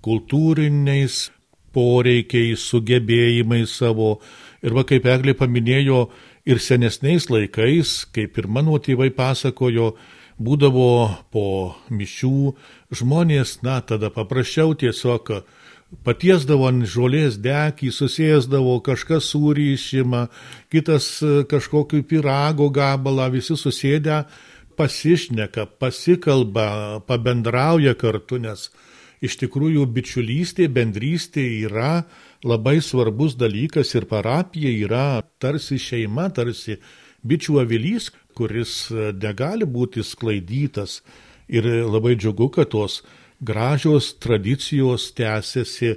kultūriniais 0.04 1.28
poreikiais, 1.72 2.62
sugebėjimais 2.70 3.72
savo. 3.78 4.18
Ir 4.64 4.74
va 4.76 4.84
kaip 4.84 5.06
Eglė 5.08 5.36
paminėjo, 5.38 6.08
ir 6.48 6.60
senesniais 6.60 7.28
laikais, 7.30 8.04
kaip 8.14 8.38
ir 8.40 8.48
mano 8.48 8.78
tėvai 8.80 9.10
pasakojo, 9.14 9.94
būdavo 10.40 10.92
po 11.32 11.46
mišių 11.92 12.54
žmonės, 12.96 13.58
na, 13.66 13.80
tada 13.84 14.10
paprasčiau 14.12 14.72
tiesiog 14.74 15.34
patiesdavo 16.06 16.68
ant 16.70 16.86
žolės 16.88 17.38
dekį, 17.42 17.90
susėsdavo, 17.94 18.78
kažkas 18.86 19.32
sūrį 19.32 19.72
išima, 19.74 20.26
kitas 20.72 21.18
kažkokį 21.50 22.02
pirago 22.08 22.70
gabalą, 22.72 23.28
visi 23.34 23.56
susėdę 23.58 24.22
pasišneka, 24.78 25.66
pasikalba, 25.82 27.02
pabendrauja 27.08 27.96
kartu, 27.98 28.38
nes 28.40 28.70
iš 29.20 29.36
tikrųjų 29.42 29.84
bičiulystė, 29.92 30.70
bendrystė 30.72 31.44
yra 31.66 32.06
labai 32.46 32.78
svarbus 32.80 33.36
dalykas 33.36 33.92
ir 33.98 34.08
parapija 34.08 34.72
yra 34.86 35.04
tarsi 35.42 35.76
šeima, 35.76 36.30
tarsi 36.32 36.78
bičių 37.26 37.60
avilys, 37.60 38.08
kuris 38.38 38.88
negali 39.20 39.68
būti 39.68 40.04
sklaidytas. 40.06 41.02
Ir 41.50 41.66
labai 41.66 42.14
džiugu, 42.14 42.46
kad 42.54 42.70
tos 42.70 43.00
gražios 43.40 44.14
tradicijos 44.20 45.10
tęsiasi 45.16 45.96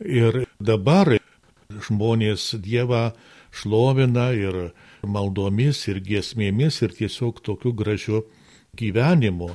ir 0.00 0.44
dabar 0.60 1.16
žmonės 1.68 2.54
Dievą 2.62 3.12
šlovina 3.54 4.30
ir 4.34 4.70
maldomis, 5.06 5.84
ir 5.90 6.00
giesmėmis, 6.00 6.80
ir 6.82 6.94
tiesiog 6.94 7.42
tokiu 7.44 7.74
gražiu 7.74 8.24
gyvenimu. 8.76 9.54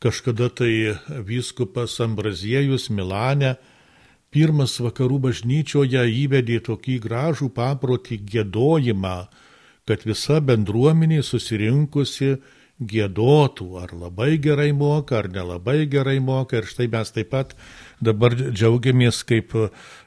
Kažkada 0.00 0.48
tai 0.48 0.96
vyskupas 1.28 1.98
Ambraziejus 2.00 2.88
Milane 2.88 3.56
pirmas 4.32 4.78
vakarų 4.80 5.18
bažnyčioje 5.26 6.06
įvedė 6.22 6.60
tokį 6.64 6.96
gražų 7.04 7.50
paprotį 7.52 8.20
gėdojimą, 8.32 9.18
kad 9.84 10.06
visa 10.08 10.40
bendruomenė 10.40 11.20
susirinkusi 11.26 12.38
gėdotų, 12.80 13.66
ar 13.82 13.92
labai 13.92 14.38
gerai 14.42 14.70
moka, 14.72 15.20
ar 15.20 15.28
nelabai 15.32 15.84
gerai 15.90 16.18
moka. 16.24 16.60
Ir 16.60 16.68
štai 16.70 16.88
mes 16.92 17.12
taip 17.12 17.30
pat 17.34 17.54
dabar 18.00 18.34
džiaugiamės, 18.34 19.22
kaip 19.28 19.54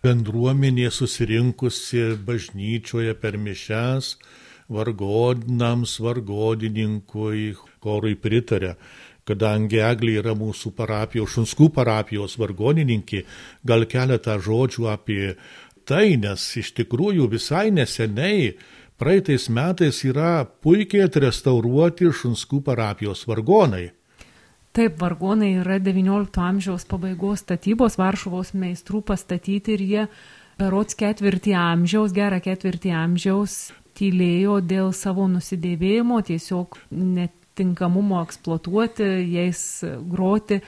bendruomenė 0.04 0.90
susirinkusi 0.92 2.18
bažnyčioje 2.26 3.14
per 3.22 3.38
mišes, 3.38 4.16
vargodinams, 4.74 6.00
vargodininkui, 6.02 7.54
korui 7.84 8.16
pritarė 8.18 8.78
kadangi 9.24 9.80
Eglė 9.80 10.18
yra 10.20 10.34
mūsų 10.36 10.74
parapijos, 10.76 11.32
Šunskų 11.38 11.70
parapijos 11.76 12.36
vargonininkė, 12.42 13.24
gal 13.64 13.86
keletą 13.88 14.36
žodžių 14.44 14.90
apie 14.92 15.22
tai, 15.88 16.16
nes 16.20 16.44
iš 16.60 16.74
tikrųjų 16.80 17.30
visai 17.32 17.70
neseniai 17.72 18.54
praeitais 18.98 19.50
metais 19.50 20.04
yra 20.08 20.46
puikiai 20.64 21.08
atrestauruoti 21.08 22.12
Šunskų 22.14 22.62
parapijos 22.66 23.26
vargonai. 23.30 23.92
Taip, 24.74 24.98
vargonai 25.02 25.52
yra 25.62 25.78
XIX 25.78 26.42
amžiaus 26.42 26.88
pabaigos 26.90 27.44
statybos 27.46 28.00
Varšuvos 28.02 28.56
meistrų 28.58 29.04
pastatyti 29.06 29.76
ir 29.76 29.84
jie 29.86 30.08
berots 30.58 30.98
ketvirtį 30.98 31.54
amžiaus, 31.58 32.14
gerą 32.16 32.40
ketvirtį 32.42 32.94
amžiaus 32.98 33.58
tylėjo 33.98 34.58
dėl 34.66 34.90
savo 34.98 35.28
nusidėvėjimo, 35.30 36.22
tiesiog 36.26 36.80
net 36.90 37.34
tinkamumo 37.54 38.22
eksploatuoti, 38.26 39.06
jais 39.30 39.62
groti. 40.10 40.62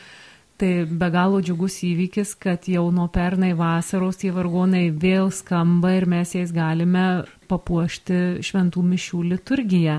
Tai 0.55 0.85
be 0.87 1.07
galo 1.11 1.41
džiugus 1.43 1.81
įvykis, 1.83 2.29
kad 2.39 2.63
jau 2.71 2.85
nuo 2.95 3.09
pernai 3.11 3.49
vasaros 3.59 4.21
tie 4.21 4.29
vargonai 4.31 4.85
vėl 4.87 5.27
skamba 5.35 5.89
ir 5.97 6.05
mes 6.07 6.29
jais 6.31 6.53
galime 6.55 7.25
papuošti 7.51 8.19
šventų 8.39 8.83
mišių 8.93 9.23
liturgiją. 9.33 9.97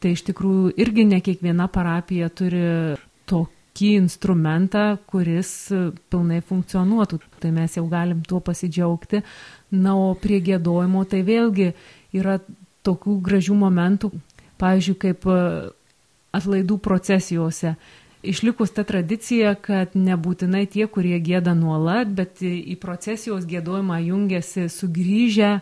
Tai 0.00 0.12
iš 0.16 0.22
tikrųjų 0.30 0.70
irgi 0.80 1.04
ne 1.10 1.18
kiekviena 1.24 1.66
parapija 1.72 2.30
turi 2.32 2.62
tokį 3.28 3.90
instrumentą, 3.98 4.84
kuris 5.04 5.50
pilnai 6.08 6.40
funkcionuotų. 6.48 7.18
Tai 7.42 7.50
mes 7.52 7.76
jau 7.76 7.84
galim 7.92 8.22
tuo 8.24 8.40
pasidžiaugti. 8.44 9.20
Na, 9.76 9.98
o 10.00 10.14
prie 10.16 10.38
gėdojimo 10.44 11.02
tai 11.10 11.20
vėlgi 11.28 11.74
yra 12.16 12.38
tokių 12.88 13.18
gražių 13.28 13.58
momentų, 13.60 14.10
pavyzdžiui, 14.64 14.96
kaip 15.04 15.28
atlaidų 16.40 16.80
procesijose. 16.88 17.74
Išlikus 18.24 18.72
ta 18.72 18.84
tradicija, 18.88 19.52
kad 19.60 19.92
nebūtinai 19.92 20.64
tie, 20.72 20.86
kurie 20.88 21.18
gėda 21.20 21.52
nuolat, 21.56 22.08
bet 22.08 22.40
į 22.40 22.76
procesijos 22.80 23.44
gėdojimą 23.48 23.98
jungiasi 24.06 24.70
sugrįžę 24.72 25.58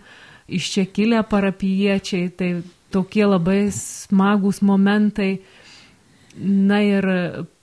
iš 0.52 0.68
čia 0.74 0.84
kilę 0.86 1.22
parapiečiai, 1.26 2.30
tai 2.30 2.50
tokie 2.94 3.26
labai 3.26 3.66
smagus 3.74 4.62
momentai. 4.62 5.40
Na 6.38 6.78
ir 6.80 7.06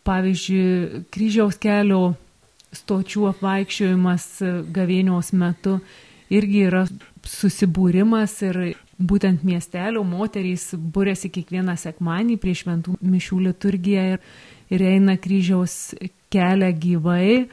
pavyzdžiui, 0.05 1.05
kryžiaus 1.13 1.57
kelio 1.61 2.13
stočių 2.75 3.29
apvaikščiojimas 3.31 4.27
gavėnios 4.73 5.31
metu 5.33 5.79
irgi 6.29 6.67
yra 6.67 6.83
susibūrimas 7.25 8.35
ir 8.45 8.59
būtent 8.99 9.43
miestelio 9.47 10.03
moterys 10.05 10.69
būrėsi 10.75 11.31
kiekvieną 11.33 11.75
sekmanį 11.79 12.37
prie 12.41 12.53
šventų 12.61 12.99
mišių 13.01 13.39
liturgiją 13.47 14.05
ir, 14.13 14.23
ir 14.73 14.83
eina 14.85 15.17
kryžiaus 15.21 15.95
kelią 16.33 16.69
gyvai, 16.79 17.47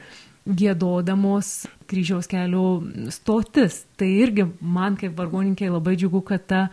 gėdodamos 0.47 1.67
kryžiaus 1.89 2.29
kelio 2.31 2.81
stotis. 3.11 3.83
Tai 3.99 4.07
irgi 4.07 4.47
man 4.61 4.97
kaip 4.99 5.17
vargoninkai 5.17 5.71
labai 5.71 5.97
džiugu, 5.99 6.21
kad 6.27 6.45
ta 6.47 6.67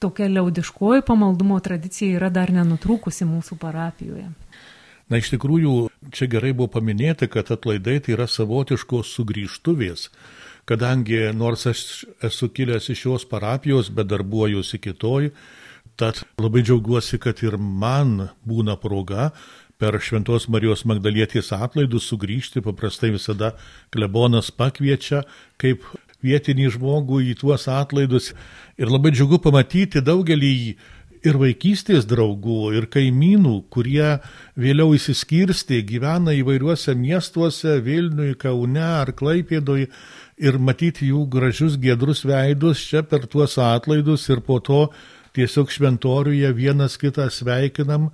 tokia 0.00 0.30
liaudiškoji 0.32 1.04
pamaldumo 1.06 1.58
tradicija 1.60 2.16
yra 2.16 2.30
dar 2.32 2.52
nenutrūkusi 2.54 3.28
mūsų 3.28 3.58
parapijoje. 3.60 4.30
Na 5.10 5.18
iš 5.18 5.32
tikrųjų, 5.32 5.90
čia 6.14 6.28
gerai 6.30 6.52
buvo 6.54 6.70
paminėta, 6.78 7.26
kad 7.28 7.50
atlaidai 7.50 7.98
tai 8.04 8.14
yra 8.14 8.28
savotiškos 8.30 9.10
sugrįžtuvės 9.16 10.06
kadangi 10.70 11.18
nors 11.34 11.66
aš 11.66 11.80
esu 12.26 12.48
kilęs 12.54 12.90
iš 12.92 13.04
šios 13.04 13.26
parapijos, 13.30 13.90
bet 13.90 14.10
darbuojuosi 14.10 14.78
kitoj, 14.78 15.30
tad 15.98 16.22
labai 16.40 16.62
džiaugiuosi, 16.62 17.18
kad 17.18 17.42
ir 17.42 17.56
man 17.58 18.28
būna 18.46 18.76
proga 18.80 19.30
per 19.80 19.96
Šventos 20.04 20.46
Marijos 20.52 20.84
Magdalietės 20.88 21.50
atlaidus 21.56 22.10
sugrįžti, 22.10 22.62
paprastai 22.64 23.14
visada 23.16 23.54
klebonas 23.94 24.52
pakviečia 24.52 25.24
kaip 25.60 25.86
vietinį 26.24 26.70
žmogų 26.76 27.22
į 27.32 27.36
tuos 27.40 27.66
atlaidus. 27.72 28.34
Ir 28.80 28.92
labai 28.92 29.14
džiugu 29.14 29.40
pamatyti 29.42 30.04
daugelį 30.04 30.54
ir 31.20 31.36
vaikystės 31.36 32.06
draugų, 32.08 32.72
ir 32.78 32.86
kaimynų, 32.92 33.56
kurie 33.72 34.20
vėliau 34.60 34.94
įsiskirsti, 34.96 35.82
gyvena 35.88 36.32
įvairiuose 36.36 36.94
miestuose, 36.96 37.76
Vilniui, 37.84 38.36
Kaune 38.40 38.84
ar 38.84 39.12
Klaipėdoj, 39.16 39.88
ir 40.40 40.56
matyti 40.56 41.10
jų 41.10 41.26
gražius 41.32 41.76
gedrus 41.80 42.24
veidus 42.24 42.80
čia 42.88 43.04
per 43.04 43.26
tuos 43.28 43.58
atlaidus 43.60 44.24
ir 44.32 44.40
po 44.44 44.58
to 44.64 44.86
tiesiog 45.36 45.70
šventoriuje 45.70 46.50
vienas 46.56 46.96
kitą 47.00 47.28
sveikinam, 47.30 48.10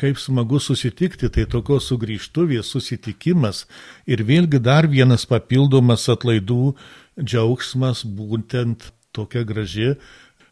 kaip 0.00 0.18
smagu 0.18 0.60
susitikti, 0.62 1.28
tai 1.28 1.44
tokios 1.50 1.90
sugrįžtuvės 1.90 2.70
susitikimas 2.72 3.66
ir 4.08 4.24
vėlgi 4.24 4.60
dar 4.62 4.88
vienas 4.88 5.26
papildomas 5.28 6.08
atlaidų 6.08 6.74
džiaugsmas, 7.20 8.04
būtent 8.04 8.90
tokia 9.12 9.44
graži 9.44 9.94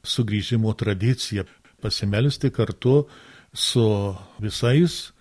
sugrįžimo 0.04 0.74
tradicija. 0.76 1.46
Pasimelsti 1.80 2.50
kartu 2.50 3.06
su 3.54 3.84
visais, 4.42 5.12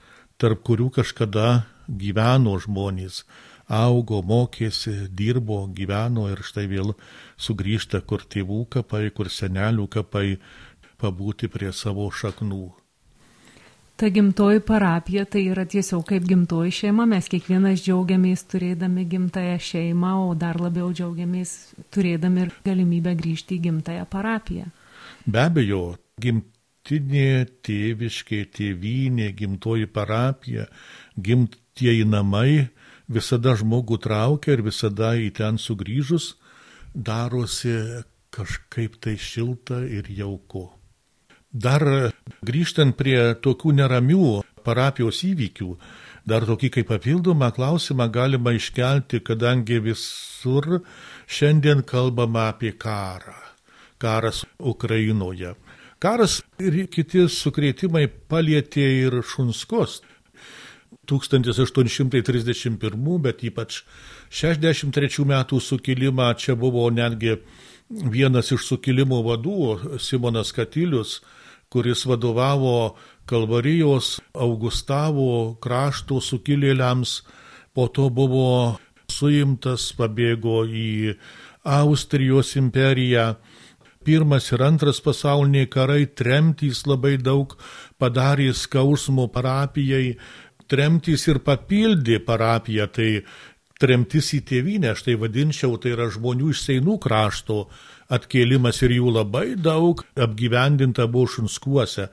tarp 0.42 0.64
kurių 0.66 0.90
kažkada 0.98 1.68
gyveno 1.88 2.58
žmonės, 2.60 3.24
augo, 3.68 4.22
mokėsi, 4.24 5.08
dirbo, 5.12 5.66
gyveno 5.76 6.28
ir 6.32 6.42
štai 6.44 6.66
vėl 6.72 6.94
sugrįžta 7.40 8.02
kur 8.08 8.24
tėvų 8.24 8.66
kapai, 8.78 9.10
kur 9.12 9.30
senelių 9.32 9.88
kapai, 9.92 10.38
pabūti 11.02 11.50
prie 11.52 11.72
savo 11.74 12.10
šaknų. 12.12 12.66
Ta 13.98 14.12
gimtoji 14.14 14.62
parapija 14.62 15.24
tai 15.26 15.48
yra 15.50 15.64
tiesiog 15.66 16.04
kaip 16.06 16.26
gimtoji 16.30 16.74
šeima, 16.84 17.08
mes 17.10 17.26
kiekvienas 17.34 17.82
džiaugiamės 17.82 18.44
turėdami 18.52 19.08
gimtają 19.10 19.56
šeimą, 19.58 20.12
o 20.28 20.36
dar 20.38 20.60
labiau 20.62 20.92
džiaugiamės 20.94 21.54
turėdami 21.96 22.44
ir 22.46 22.54
galimybę 22.68 23.16
grįžti 23.18 23.58
į 23.58 23.64
gimtają 23.64 24.06
parapiją. 24.12 24.70
Be 25.26 25.42
abejo, 25.48 25.82
gimtinė, 26.22 27.48
tėviškė, 27.66 28.44
tėvynė, 28.60 29.32
gimtoji 29.42 29.90
parapija, 29.90 30.70
gimtieji 31.18 32.06
namai 32.06 32.68
visada 33.10 33.58
žmogų 33.58 33.98
traukia 34.06 34.60
ir 34.60 34.66
visada 34.70 35.16
į 35.18 35.32
ten 35.42 35.58
sugrįžus 35.58 36.36
darosi 36.94 38.04
kažkaip 38.30 39.02
tai 39.02 39.18
šilta 39.18 39.82
ir 39.90 40.06
jauku. 40.14 40.68
Dar 41.58 41.82
grįžtant 42.46 42.94
prie 43.00 43.34
tokių 43.42 43.72
neramių 43.80 44.44
parapijos 44.68 45.24
įvykių, 45.26 45.70
dar 46.30 46.46
tokį 46.46 46.70
kaip 46.76 46.88
papildomą 46.92 47.48
klausimą 47.56 48.06
galima 48.14 48.52
iškelti, 48.54 49.24
kadangi 49.26 49.80
visur 49.82 50.84
šiandien 51.26 51.82
kalbama 51.88 52.52
apie 52.52 52.76
karą. 52.78 53.34
Karas 53.98 54.46
Ukrainoje. 54.60 55.56
Karas 55.98 56.44
ir 56.62 56.86
kiti 56.94 57.26
sukrėtimai 57.26 58.06
palėtė 58.30 58.86
ir 59.08 59.24
šunskos. 59.26 60.04
1831, 61.08 63.22
bet 63.24 63.44
ypač 63.48 63.82
63 64.30 65.26
metų 65.26 65.60
sukilimą 65.64 66.36
čia 66.38 66.56
buvo 66.60 66.90
netgi 66.92 67.38
vienas 67.90 68.52
iš 68.52 68.68
sukilimo 68.68 69.24
vadų, 69.24 69.98
Simonas 70.04 70.52
Katilius, 70.54 71.22
kuris 71.70 72.06
vadovavo 72.08 72.96
Kalvarijos 73.28 74.18
Augustavo 74.34 75.58
krašto 75.60 76.22
sukilėliams, 76.24 77.22
po 77.76 77.88
to 77.92 78.08
buvo 78.10 78.78
suimtas, 79.12 79.92
pabėgo 79.98 80.64
į 80.66 81.16
Austrijos 81.68 82.56
imperiją. 82.56 83.36
Pirmas 84.08 84.48
ir 84.56 84.64
antras 84.64 85.02
pasauliniai 85.04 85.68
karai, 85.68 86.06
tremtys 86.08 86.86
labai 86.88 87.18
daug 87.20 87.58
padarė 88.00 88.54
skausmo 88.56 89.28
parapijai, 89.28 90.16
tremtys 90.72 91.28
ir 91.28 91.42
papildė 91.44 92.22
parapiją, 92.24 92.88
tai 92.88 93.10
tremtis 93.82 94.32
į 94.38 94.42
tėvynę, 94.48 94.94
aš 94.96 95.04
tai 95.08 95.18
vadinčiau, 95.20 95.76
tai 95.82 95.94
yra 95.96 96.08
žmonių 96.14 96.54
iš 96.54 96.64
Seinų 96.66 96.98
krašto 97.04 97.66
atkėlimas 98.14 98.82
ir 98.86 98.98
jų 98.98 99.14
labai 99.20 99.48
daug 99.56 100.04
apgyvendinta 100.16 101.08
buvo 101.12 101.30
šunskuose. 101.38 102.10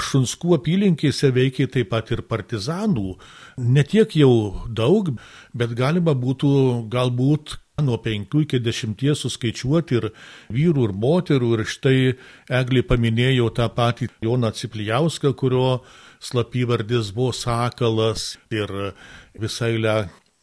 Šunskų 0.00 0.54
apylinkėse 0.56 1.28
veikia 1.36 1.66
taip 1.68 1.90
pat 1.92 2.08
ir 2.14 2.22
partizanų, 2.24 3.18
ne 3.60 3.82
tiek 3.84 4.14
jau 4.16 4.64
daug, 4.64 5.10
bet 5.52 5.74
galima 5.76 6.14
būtų 6.16 6.52
galbūt 6.92 7.58
nuo 7.84 7.98
penkių 8.00 8.44
iki 8.44 8.60
dešimties 8.64 9.24
suskaičiuoti 9.24 9.98
ir 9.98 10.08
vyrų, 10.52 10.88
ir 10.88 10.94
moterų. 11.04 11.50
Ir 11.56 11.66
štai 11.68 11.98
Eglį 12.60 12.84
paminėjau 12.88 13.50
tą 13.56 13.68
patį 13.76 14.10
Joną 14.24 14.52
Ciplijauską, 14.56 15.34
kurio 15.36 15.80
slapyvardis 16.20 17.12
buvo 17.16 17.32
Sakalas 17.36 18.34
ir 18.52 18.94
visai 19.40 19.76
le 19.80 19.96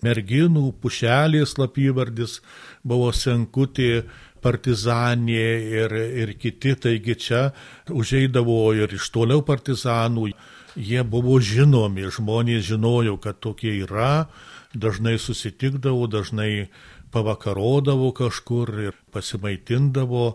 merginų, 0.06 0.72
pušelė 0.82 1.46
slapyvardis 1.50 2.40
buvo 2.86 3.12
Senkutė, 3.14 4.06
partizanė 4.44 5.48
ir, 5.82 5.96
ir 6.24 6.34
kiti, 6.40 6.76
taigi 6.76 7.16
čia 7.28 7.42
užeidavo 7.90 8.74
ir 8.78 8.94
iš 8.98 9.10
toliau 9.16 9.44
partizanų. 9.46 10.32
Jie 10.78 11.02
buvo 11.02 11.40
žinomi, 11.42 12.06
žmonės 12.14 12.68
žinojo, 12.68 13.16
kad 13.18 13.40
tokie 13.42 13.74
yra, 13.82 14.28
dažnai 14.78 15.18
susitikdavo, 15.18 16.06
dažnai 16.12 16.68
pavakarodavo 17.12 18.12
kažkur 18.12 18.72
ir 18.90 18.98
pasimaitindavo 19.14 20.26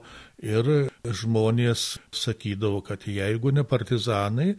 ir 0.43 0.71
žmonės 1.05 1.85
sakydavo, 2.17 2.81
kad 2.87 3.05
jeigu 3.07 3.53
ne 3.55 3.65
partizanai, 3.69 4.55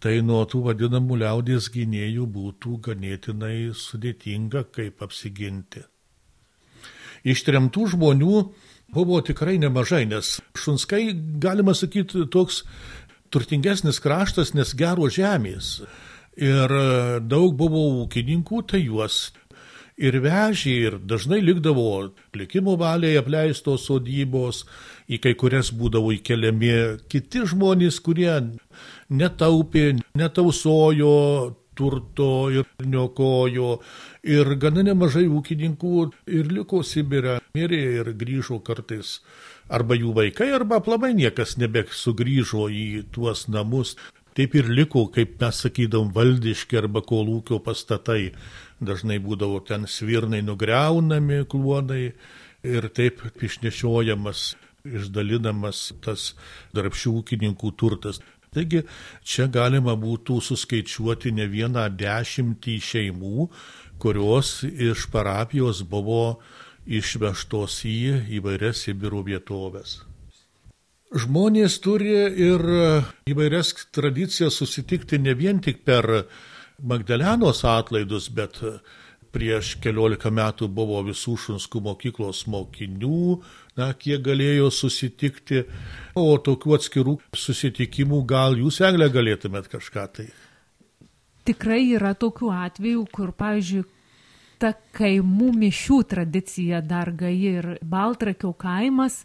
tai 0.00 0.20
nuo 0.24 0.44
tų 0.48 0.62
vadinamų 0.70 1.20
liaudės 1.24 1.68
gynėjų 1.74 2.28
būtų 2.32 2.78
ganėtinai 2.88 3.74
sudėtinga, 3.76 4.64
kaip 4.72 5.02
apsiginti. 5.04 5.84
Ištremtų 7.26 7.90
žmonių 7.96 8.40
buvo 8.92 9.20
tikrai 9.24 9.56
nemažai, 9.62 10.04
nes 10.08 10.36
Šunskai, 10.58 11.10
galima 11.42 11.74
sakyti, 11.74 12.26
toks 12.32 12.62
turtingesnis 13.34 14.00
kraštas, 14.02 14.54
nes 14.54 14.74
gero 14.78 15.10
žemės. 15.12 15.80
Ir 16.36 16.72
daug 17.24 17.56
buvo 17.56 17.82
ūkininkų, 18.04 18.62
tai 18.68 18.82
juos 18.84 19.30
ir 19.96 20.18
vežė, 20.20 20.74
ir 20.88 20.98
dažnai 21.00 21.40
likdavo 21.40 22.12
likimo 22.36 22.76
valiai 22.76 23.16
apleistos 23.16 23.86
sodybos, 23.88 24.64
į 25.08 25.20
kai 25.24 25.32
kurias 25.38 25.72
būdavo 25.72 26.12
įkeliami 26.16 26.72
kiti 27.08 27.46
žmonės, 27.48 28.00
kurie 28.04 28.32
netaupė, 29.08 29.96
netausojo 30.18 31.14
turto 31.76 32.48
ir 32.50 32.66
niokojo. 32.82 33.76
Ir 34.26 34.54
gana 34.62 34.82
nemažai 34.86 35.26
ūkininkų 35.28 35.94
ir 36.38 36.50
liko 36.52 36.82
Sibirė, 36.82 37.38
mirė 37.54 37.82
ir 38.00 38.12
grįžo 38.18 38.60
kartais. 38.66 39.20
Arba 39.68 39.96
jų 39.98 40.12
vaikai, 40.16 40.52
arba 40.54 40.80
aplamai 40.80 41.12
niekas 41.14 41.56
nebesugrįžo 41.60 42.68
į 42.70 42.86
tuos 43.14 43.46
namus. 43.48 43.96
Taip 44.36 44.52
ir 44.58 44.68
liko, 44.68 45.06
kaip 45.08 45.38
mes 45.40 45.62
sakydom, 45.64 46.10
valdiški 46.12 46.76
arba 46.76 47.00
kolūkio 47.00 47.62
pastatai 47.64 48.34
dažnai 48.84 49.16
būdavo 49.24 49.62
ten 49.64 49.86
svirnai 49.88 50.42
nugriaunami 50.44 51.44
kluonai 51.48 52.12
ir 52.66 52.88
taip 52.92 53.22
išnešiojamas, 53.40 54.54
išdalinamas 54.86 55.80
tas 56.04 56.34
darbšių 56.76 57.14
ūkininkų 57.22 57.72
turtas. 57.80 58.20
Taigi 58.56 58.82
čia 59.20 59.46
galima 59.52 59.92
būtų 60.00 60.40
suskaičiuoti 60.48 61.34
ne 61.36 61.44
vieną 61.52 61.86
dešimtį 62.00 62.76
šeimų, 62.90 63.48
kurios 64.00 64.62
iš 64.64 65.06
parapijos 65.12 65.82
buvo 65.84 66.38
išvežtos 66.86 67.82
į 67.84 67.98
įvairias 68.38 68.86
Sibiro 68.86 69.20
vietovės. 69.26 70.00
Žmonės 71.16 71.78
turi 71.84 72.14
ir 72.48 72.62
įvairias 73.30 73.74
tradicijas 73.94 74.56
susitikti 74.58 75.20
ne 75.22 75.36
vien 75.38 75.60
tik 75.62 75.84
per 75.86 76.26
Magdalenos 76.82 77.62
atlaidus, 77.64 78.26
bet 78.28 78.58
prieš 79.36 79.74
keliolika 79.84 80.30
metų 80.32 80.68
buvo 80.72 81.02
visų 81.04 81.36
šunskų 81.42 81.82
mokyklos 81.84 82.46
mokinių, 82.48 83.40
na, 83.76 83.90
kiek 83.92 84.22
galėjo 84.24 84.70
susitikti, 84.72 85.66
o 86.16 86.30
tokių 86.40 86.76
atskirų 86.78 87.16
susitikimų 87.36 88.22
gal 88.28 88.56
jūs, 88.56 88.80
Eglė, 88.86 89.10
galėtumėt 89.12 89.68
kažką 89.72 90.06
tai. 90.16 90.30
Tikrai 91.46 91.82
yra 91.94 92.14
tokių 92.18 92.48
atvejų, 92.54 93.04
kur, 93.12 93.34
pavyzdžiui, 93.36 93.84
ta 94.62 94.72
kaimų 94.96 95.52
mišių 95.60 96.00
tradicija 96.08 96.80
dar 96.80 97.12
gaji 97.12 97.52
ir 97.60 97.68
Baltrakio 97.84 98.54
kaimas, 98.56 99.20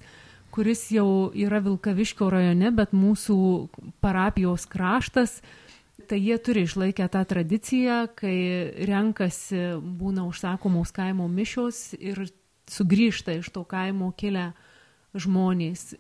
kuris 0.52 0.90
jau 0.92 1.32
yra 1.32 1.62
Vilkaviškio 1.64 2.28
rajone, 2.34 2.74
bet 2.76 2.92
mūsų 2.92 3.38
parapijos 4.04 4.68
kraštas, 4.68 5.40
Tai 6.12 6.20
jie 6.20 6.36
turi 6.44 6.66
išlaikę 6.68 7.06
tą 7.08 7.22
tradiciją, 7.24 7.98
kai 8.20 8.36
renkasi, 8.84 9.62
būna 9.80 10.26
užsakomos 10.28 10.90
kaimo 10.92 11.30
mišios 11.32 11.94
ir 11.96 12.26
sugrįžta 12.68 13.38
iš 13.40 13.48
to 13.56 13.64
kaimo 13.64 14.10
kilę 14.20 14.50
žmonės. 15.16 15.94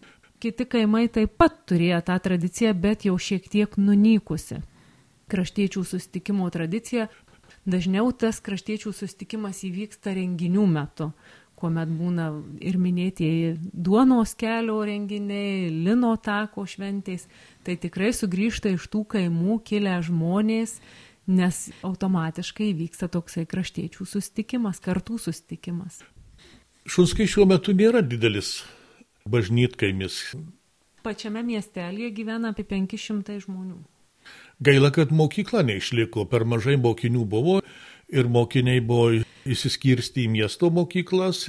Kiti 0.43 0.67
kaimai 0.67 1.05
taip 1.07 1.37
pat 1.39 1.55
turėjo 1.63 2.01
tą 2.09 2.17
tradiciją, 2.27 2.73
bet 2.75 3.07
jau 3.07 3.15
šiek 3.15 3.47
tiek 3.53 3.79
nunykusi. 3.79 4.59
Kraštiečių 5.31 5.85
sustikimo 5.93 6.49
tradicija. 6.51 7.07
Dažniau 7.63 8.11
tas 8.11 8.43
kraštiečių 8.43 8.91
sustikimas 8.91 9.63
įvyksta 9.63 10.11
renginių 10.19 10.67
metu, 10.75 11.13
kuomet 11.61 11.91
būna 11.93 12.27
ir 12.63 12.77
minėtieji 12.81 13.53
duonos 13.71 14.33
kelio 14.39 14.79
renginiai, 14.87 15.69
lino 15.69 16.15
tako 16.17 16.65
šventės. 16.69 17.27
Tai 17.65 17.77
tikrai 17.81 18.11
sugrįžta 18.17 18.73
iš 18.73 18.87
tų 18.91 19.03
kaimų 19.15 19.59
kilę 19.67 19.99
žmonės, 20.07 20.79
nes 21.29 21.61
automatiškai 21.85 22.71
vyksta 22.79 23.11
toksai 23.13 23.45
kraštiečių 23.49 24.07
sustikimas, 24.09 24.81
kartų 24.83 25.19
sustikimas. 25.21 26.01
Šunskai 26.89 27.29
šiuo 27.29 27.45
metu 27.45 27.75
nėra 27.77 28.01
didelis 28.01 28.63
bažnytkaimis. 29.29 30.33
Pačiame 31.05 31.43
miestelėje 31.45 32.11
gyvena 32.17 32.51
apie 32.53 32.65
500 32.65 33.37
žmonių. 33.45 33.77
Gaila, 34.61 34.91
kad 34.93 35.09
mokykla 35.13 35.63
neišliko, 35.65 36.27
per 36.29 36.45
mažai 36.45 36.75
mokinių 36.77 37.23
buvo 37.25 37.61
ir 38.11 38.27
mokiniai 38.27 38.81
buvo 38.83 39.21
įsiskirsti 39.47 40.25
į 40.27 40.31
miesto 40.35 40.69
mokyklas. 40.73 41.47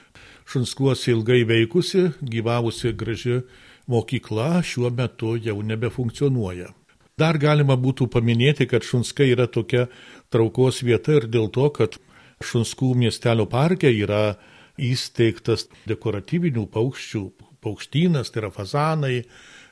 Šunskuosi 0.49 1.13
ilgai 1.13 1.43
veikusi, 1.49 2.09
gyvavusi 2.23 2.93
graži 2.99 3.43
mokykla 3.91 4.63
šiuo 4.67 4.91
metu 4.95 5.37
jau 5.37 5.59
nebefunkcionuoja. 5.63 6.71
Dar 7.19 7.37
galima 7.39 7.77
būtų 7.77 8.09
paminėti, 8.11 8.67
kad 8.67 8.87
Šunskai 8.87 9.29
yra 9.35 9.47
tokia 9.47 9.87
traukos 10.33 10.81
vieta 10.83 11.19
ir 11.21 11.29
dėl 11.31 11.51
to, 11.53 11.69
kad 11.75 11.99
Šunskų 12.43 12.95
miestelio 12.99 13.47
parke 13.47 13.91
yra 13.93 14.39
įsteigtas 14.81 15.69
dekoratyvinių 15.87 16.65
paukščių 16.73 17.23
paukštynas, 17.63 18.33
tai 18.33 18.43
yra 18.43 18.51
fazanai, 18.51 19.19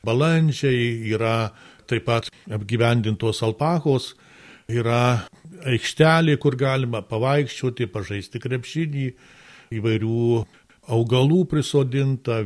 balandžiai, 0.07 1.11
yra 1.11 1.51
taip 1.91 2.07
pat 2.07 2.29
apgyvendintos 2.53 3.43
alpakos, 3.43 4.13
yra 4.71 5.27
aikštelė, 5.67 6.37
kur 6.41 6.57
galima 6.57 7.03
pavaikščioti, 7.07 7.89
pažaisti 7.93 8.41
krepšinį, 8.43 9.07
įvairių 9.77 10.45
augalų 10.91 11.45
prisodinta, 11.51 12.45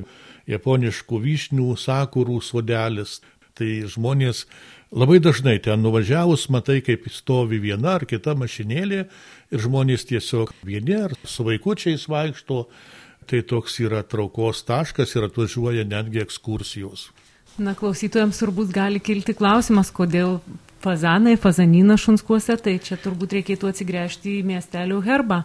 japoniškų 0.50 1.20
vyšnių, 1.24 1.68
sakurų 1.80 2.40
sodelis. 2.44 3.20
Tai 3.54 3.68
žmonės 3.86 4.44
labai 4.90 5.20
dažnai 5.22 5.60
ten 5.62 5.84
nuvažiavus 5.84 6.48
matai, 6.50 6.80
kaip 6.82 7.06
stovi 7.14 7.60
viena 7.62 7.94
ar 8.00 8.04
kita 8.10 8.34
mašinėlė 8.34 9.04
ir 9.06 9.62
žmonės 9.62 10.08
tiesiog 10.10 10.50
vieni 10.66 10.98
ar 11.06 11.14
su 11.22 11.46
vaikučiais 11.46 12.08
vaikšto 12.10 12.64
Tai 13.24 13.40
toks 13.48 13.78
yra 13.80 14.02
traukos 14.04 14.60
taškas 14.68 15.14
ir 15.16 15.24
atvažiuoja 15.24 15.84
netgi 15.88 16.20
ekskursijos. 16.20 17.08
Na, 17.54 17.70
klausytojams 17.78 18.40
turbūt 18.42 18.72
gali 18.74 18.98
kilti 18.98 19.30
klausimas, 19.38 19.92
kodėl 19.94 20.40
fazanai, 20.82 21.36
fazanina 21.38 21.94
šunskuose, 22.00 22.56
tai 22.58 22.80
čia 22.82 22.98
turbūt 22.98 23.36
reikėtų 23.36 23.68
atsigręžti 23.70 24.40
į 24.40 24.46
miestelių 24.48 24.98
herbą, 25.06 25.44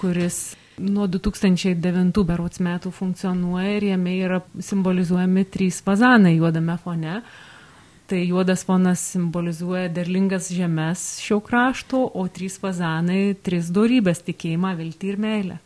kuris 0.00 0.56
nuo 0.82 1.06
2009 1.06 2.24
berots 2.26 2.58
metų 2.58 2.90
funkcionuoja 2.94 3.76
ir 3.76 3.86
jame 3.92 4.16
yra 4.18 4.40
simbolizuojami 4.58 5.46
trys 5.46 5.78
fazanai 5.86 6.34
juodame 6.40 6.74
fone. 6.82 7.20
Tai 8.08 8.18
juodas 8.24 8.64
fonas 8.64 9.02
simbolizuoja 9.12 9.92
derlingas 9.94 10.50
žemės 10.50 11.20
šio 11.22 11.38
krašto, 11.44 12.02
o 12.18 12.26
trys 12.26 12.58
fazanai- 12.58 13.36
tris 13.46 13.70
dorybės- 13.70 14.24
tikėjimą, 14.28 14.74
viltį 14.74 15.14
ir 15.14 15.18
meilę. 15.22 15.58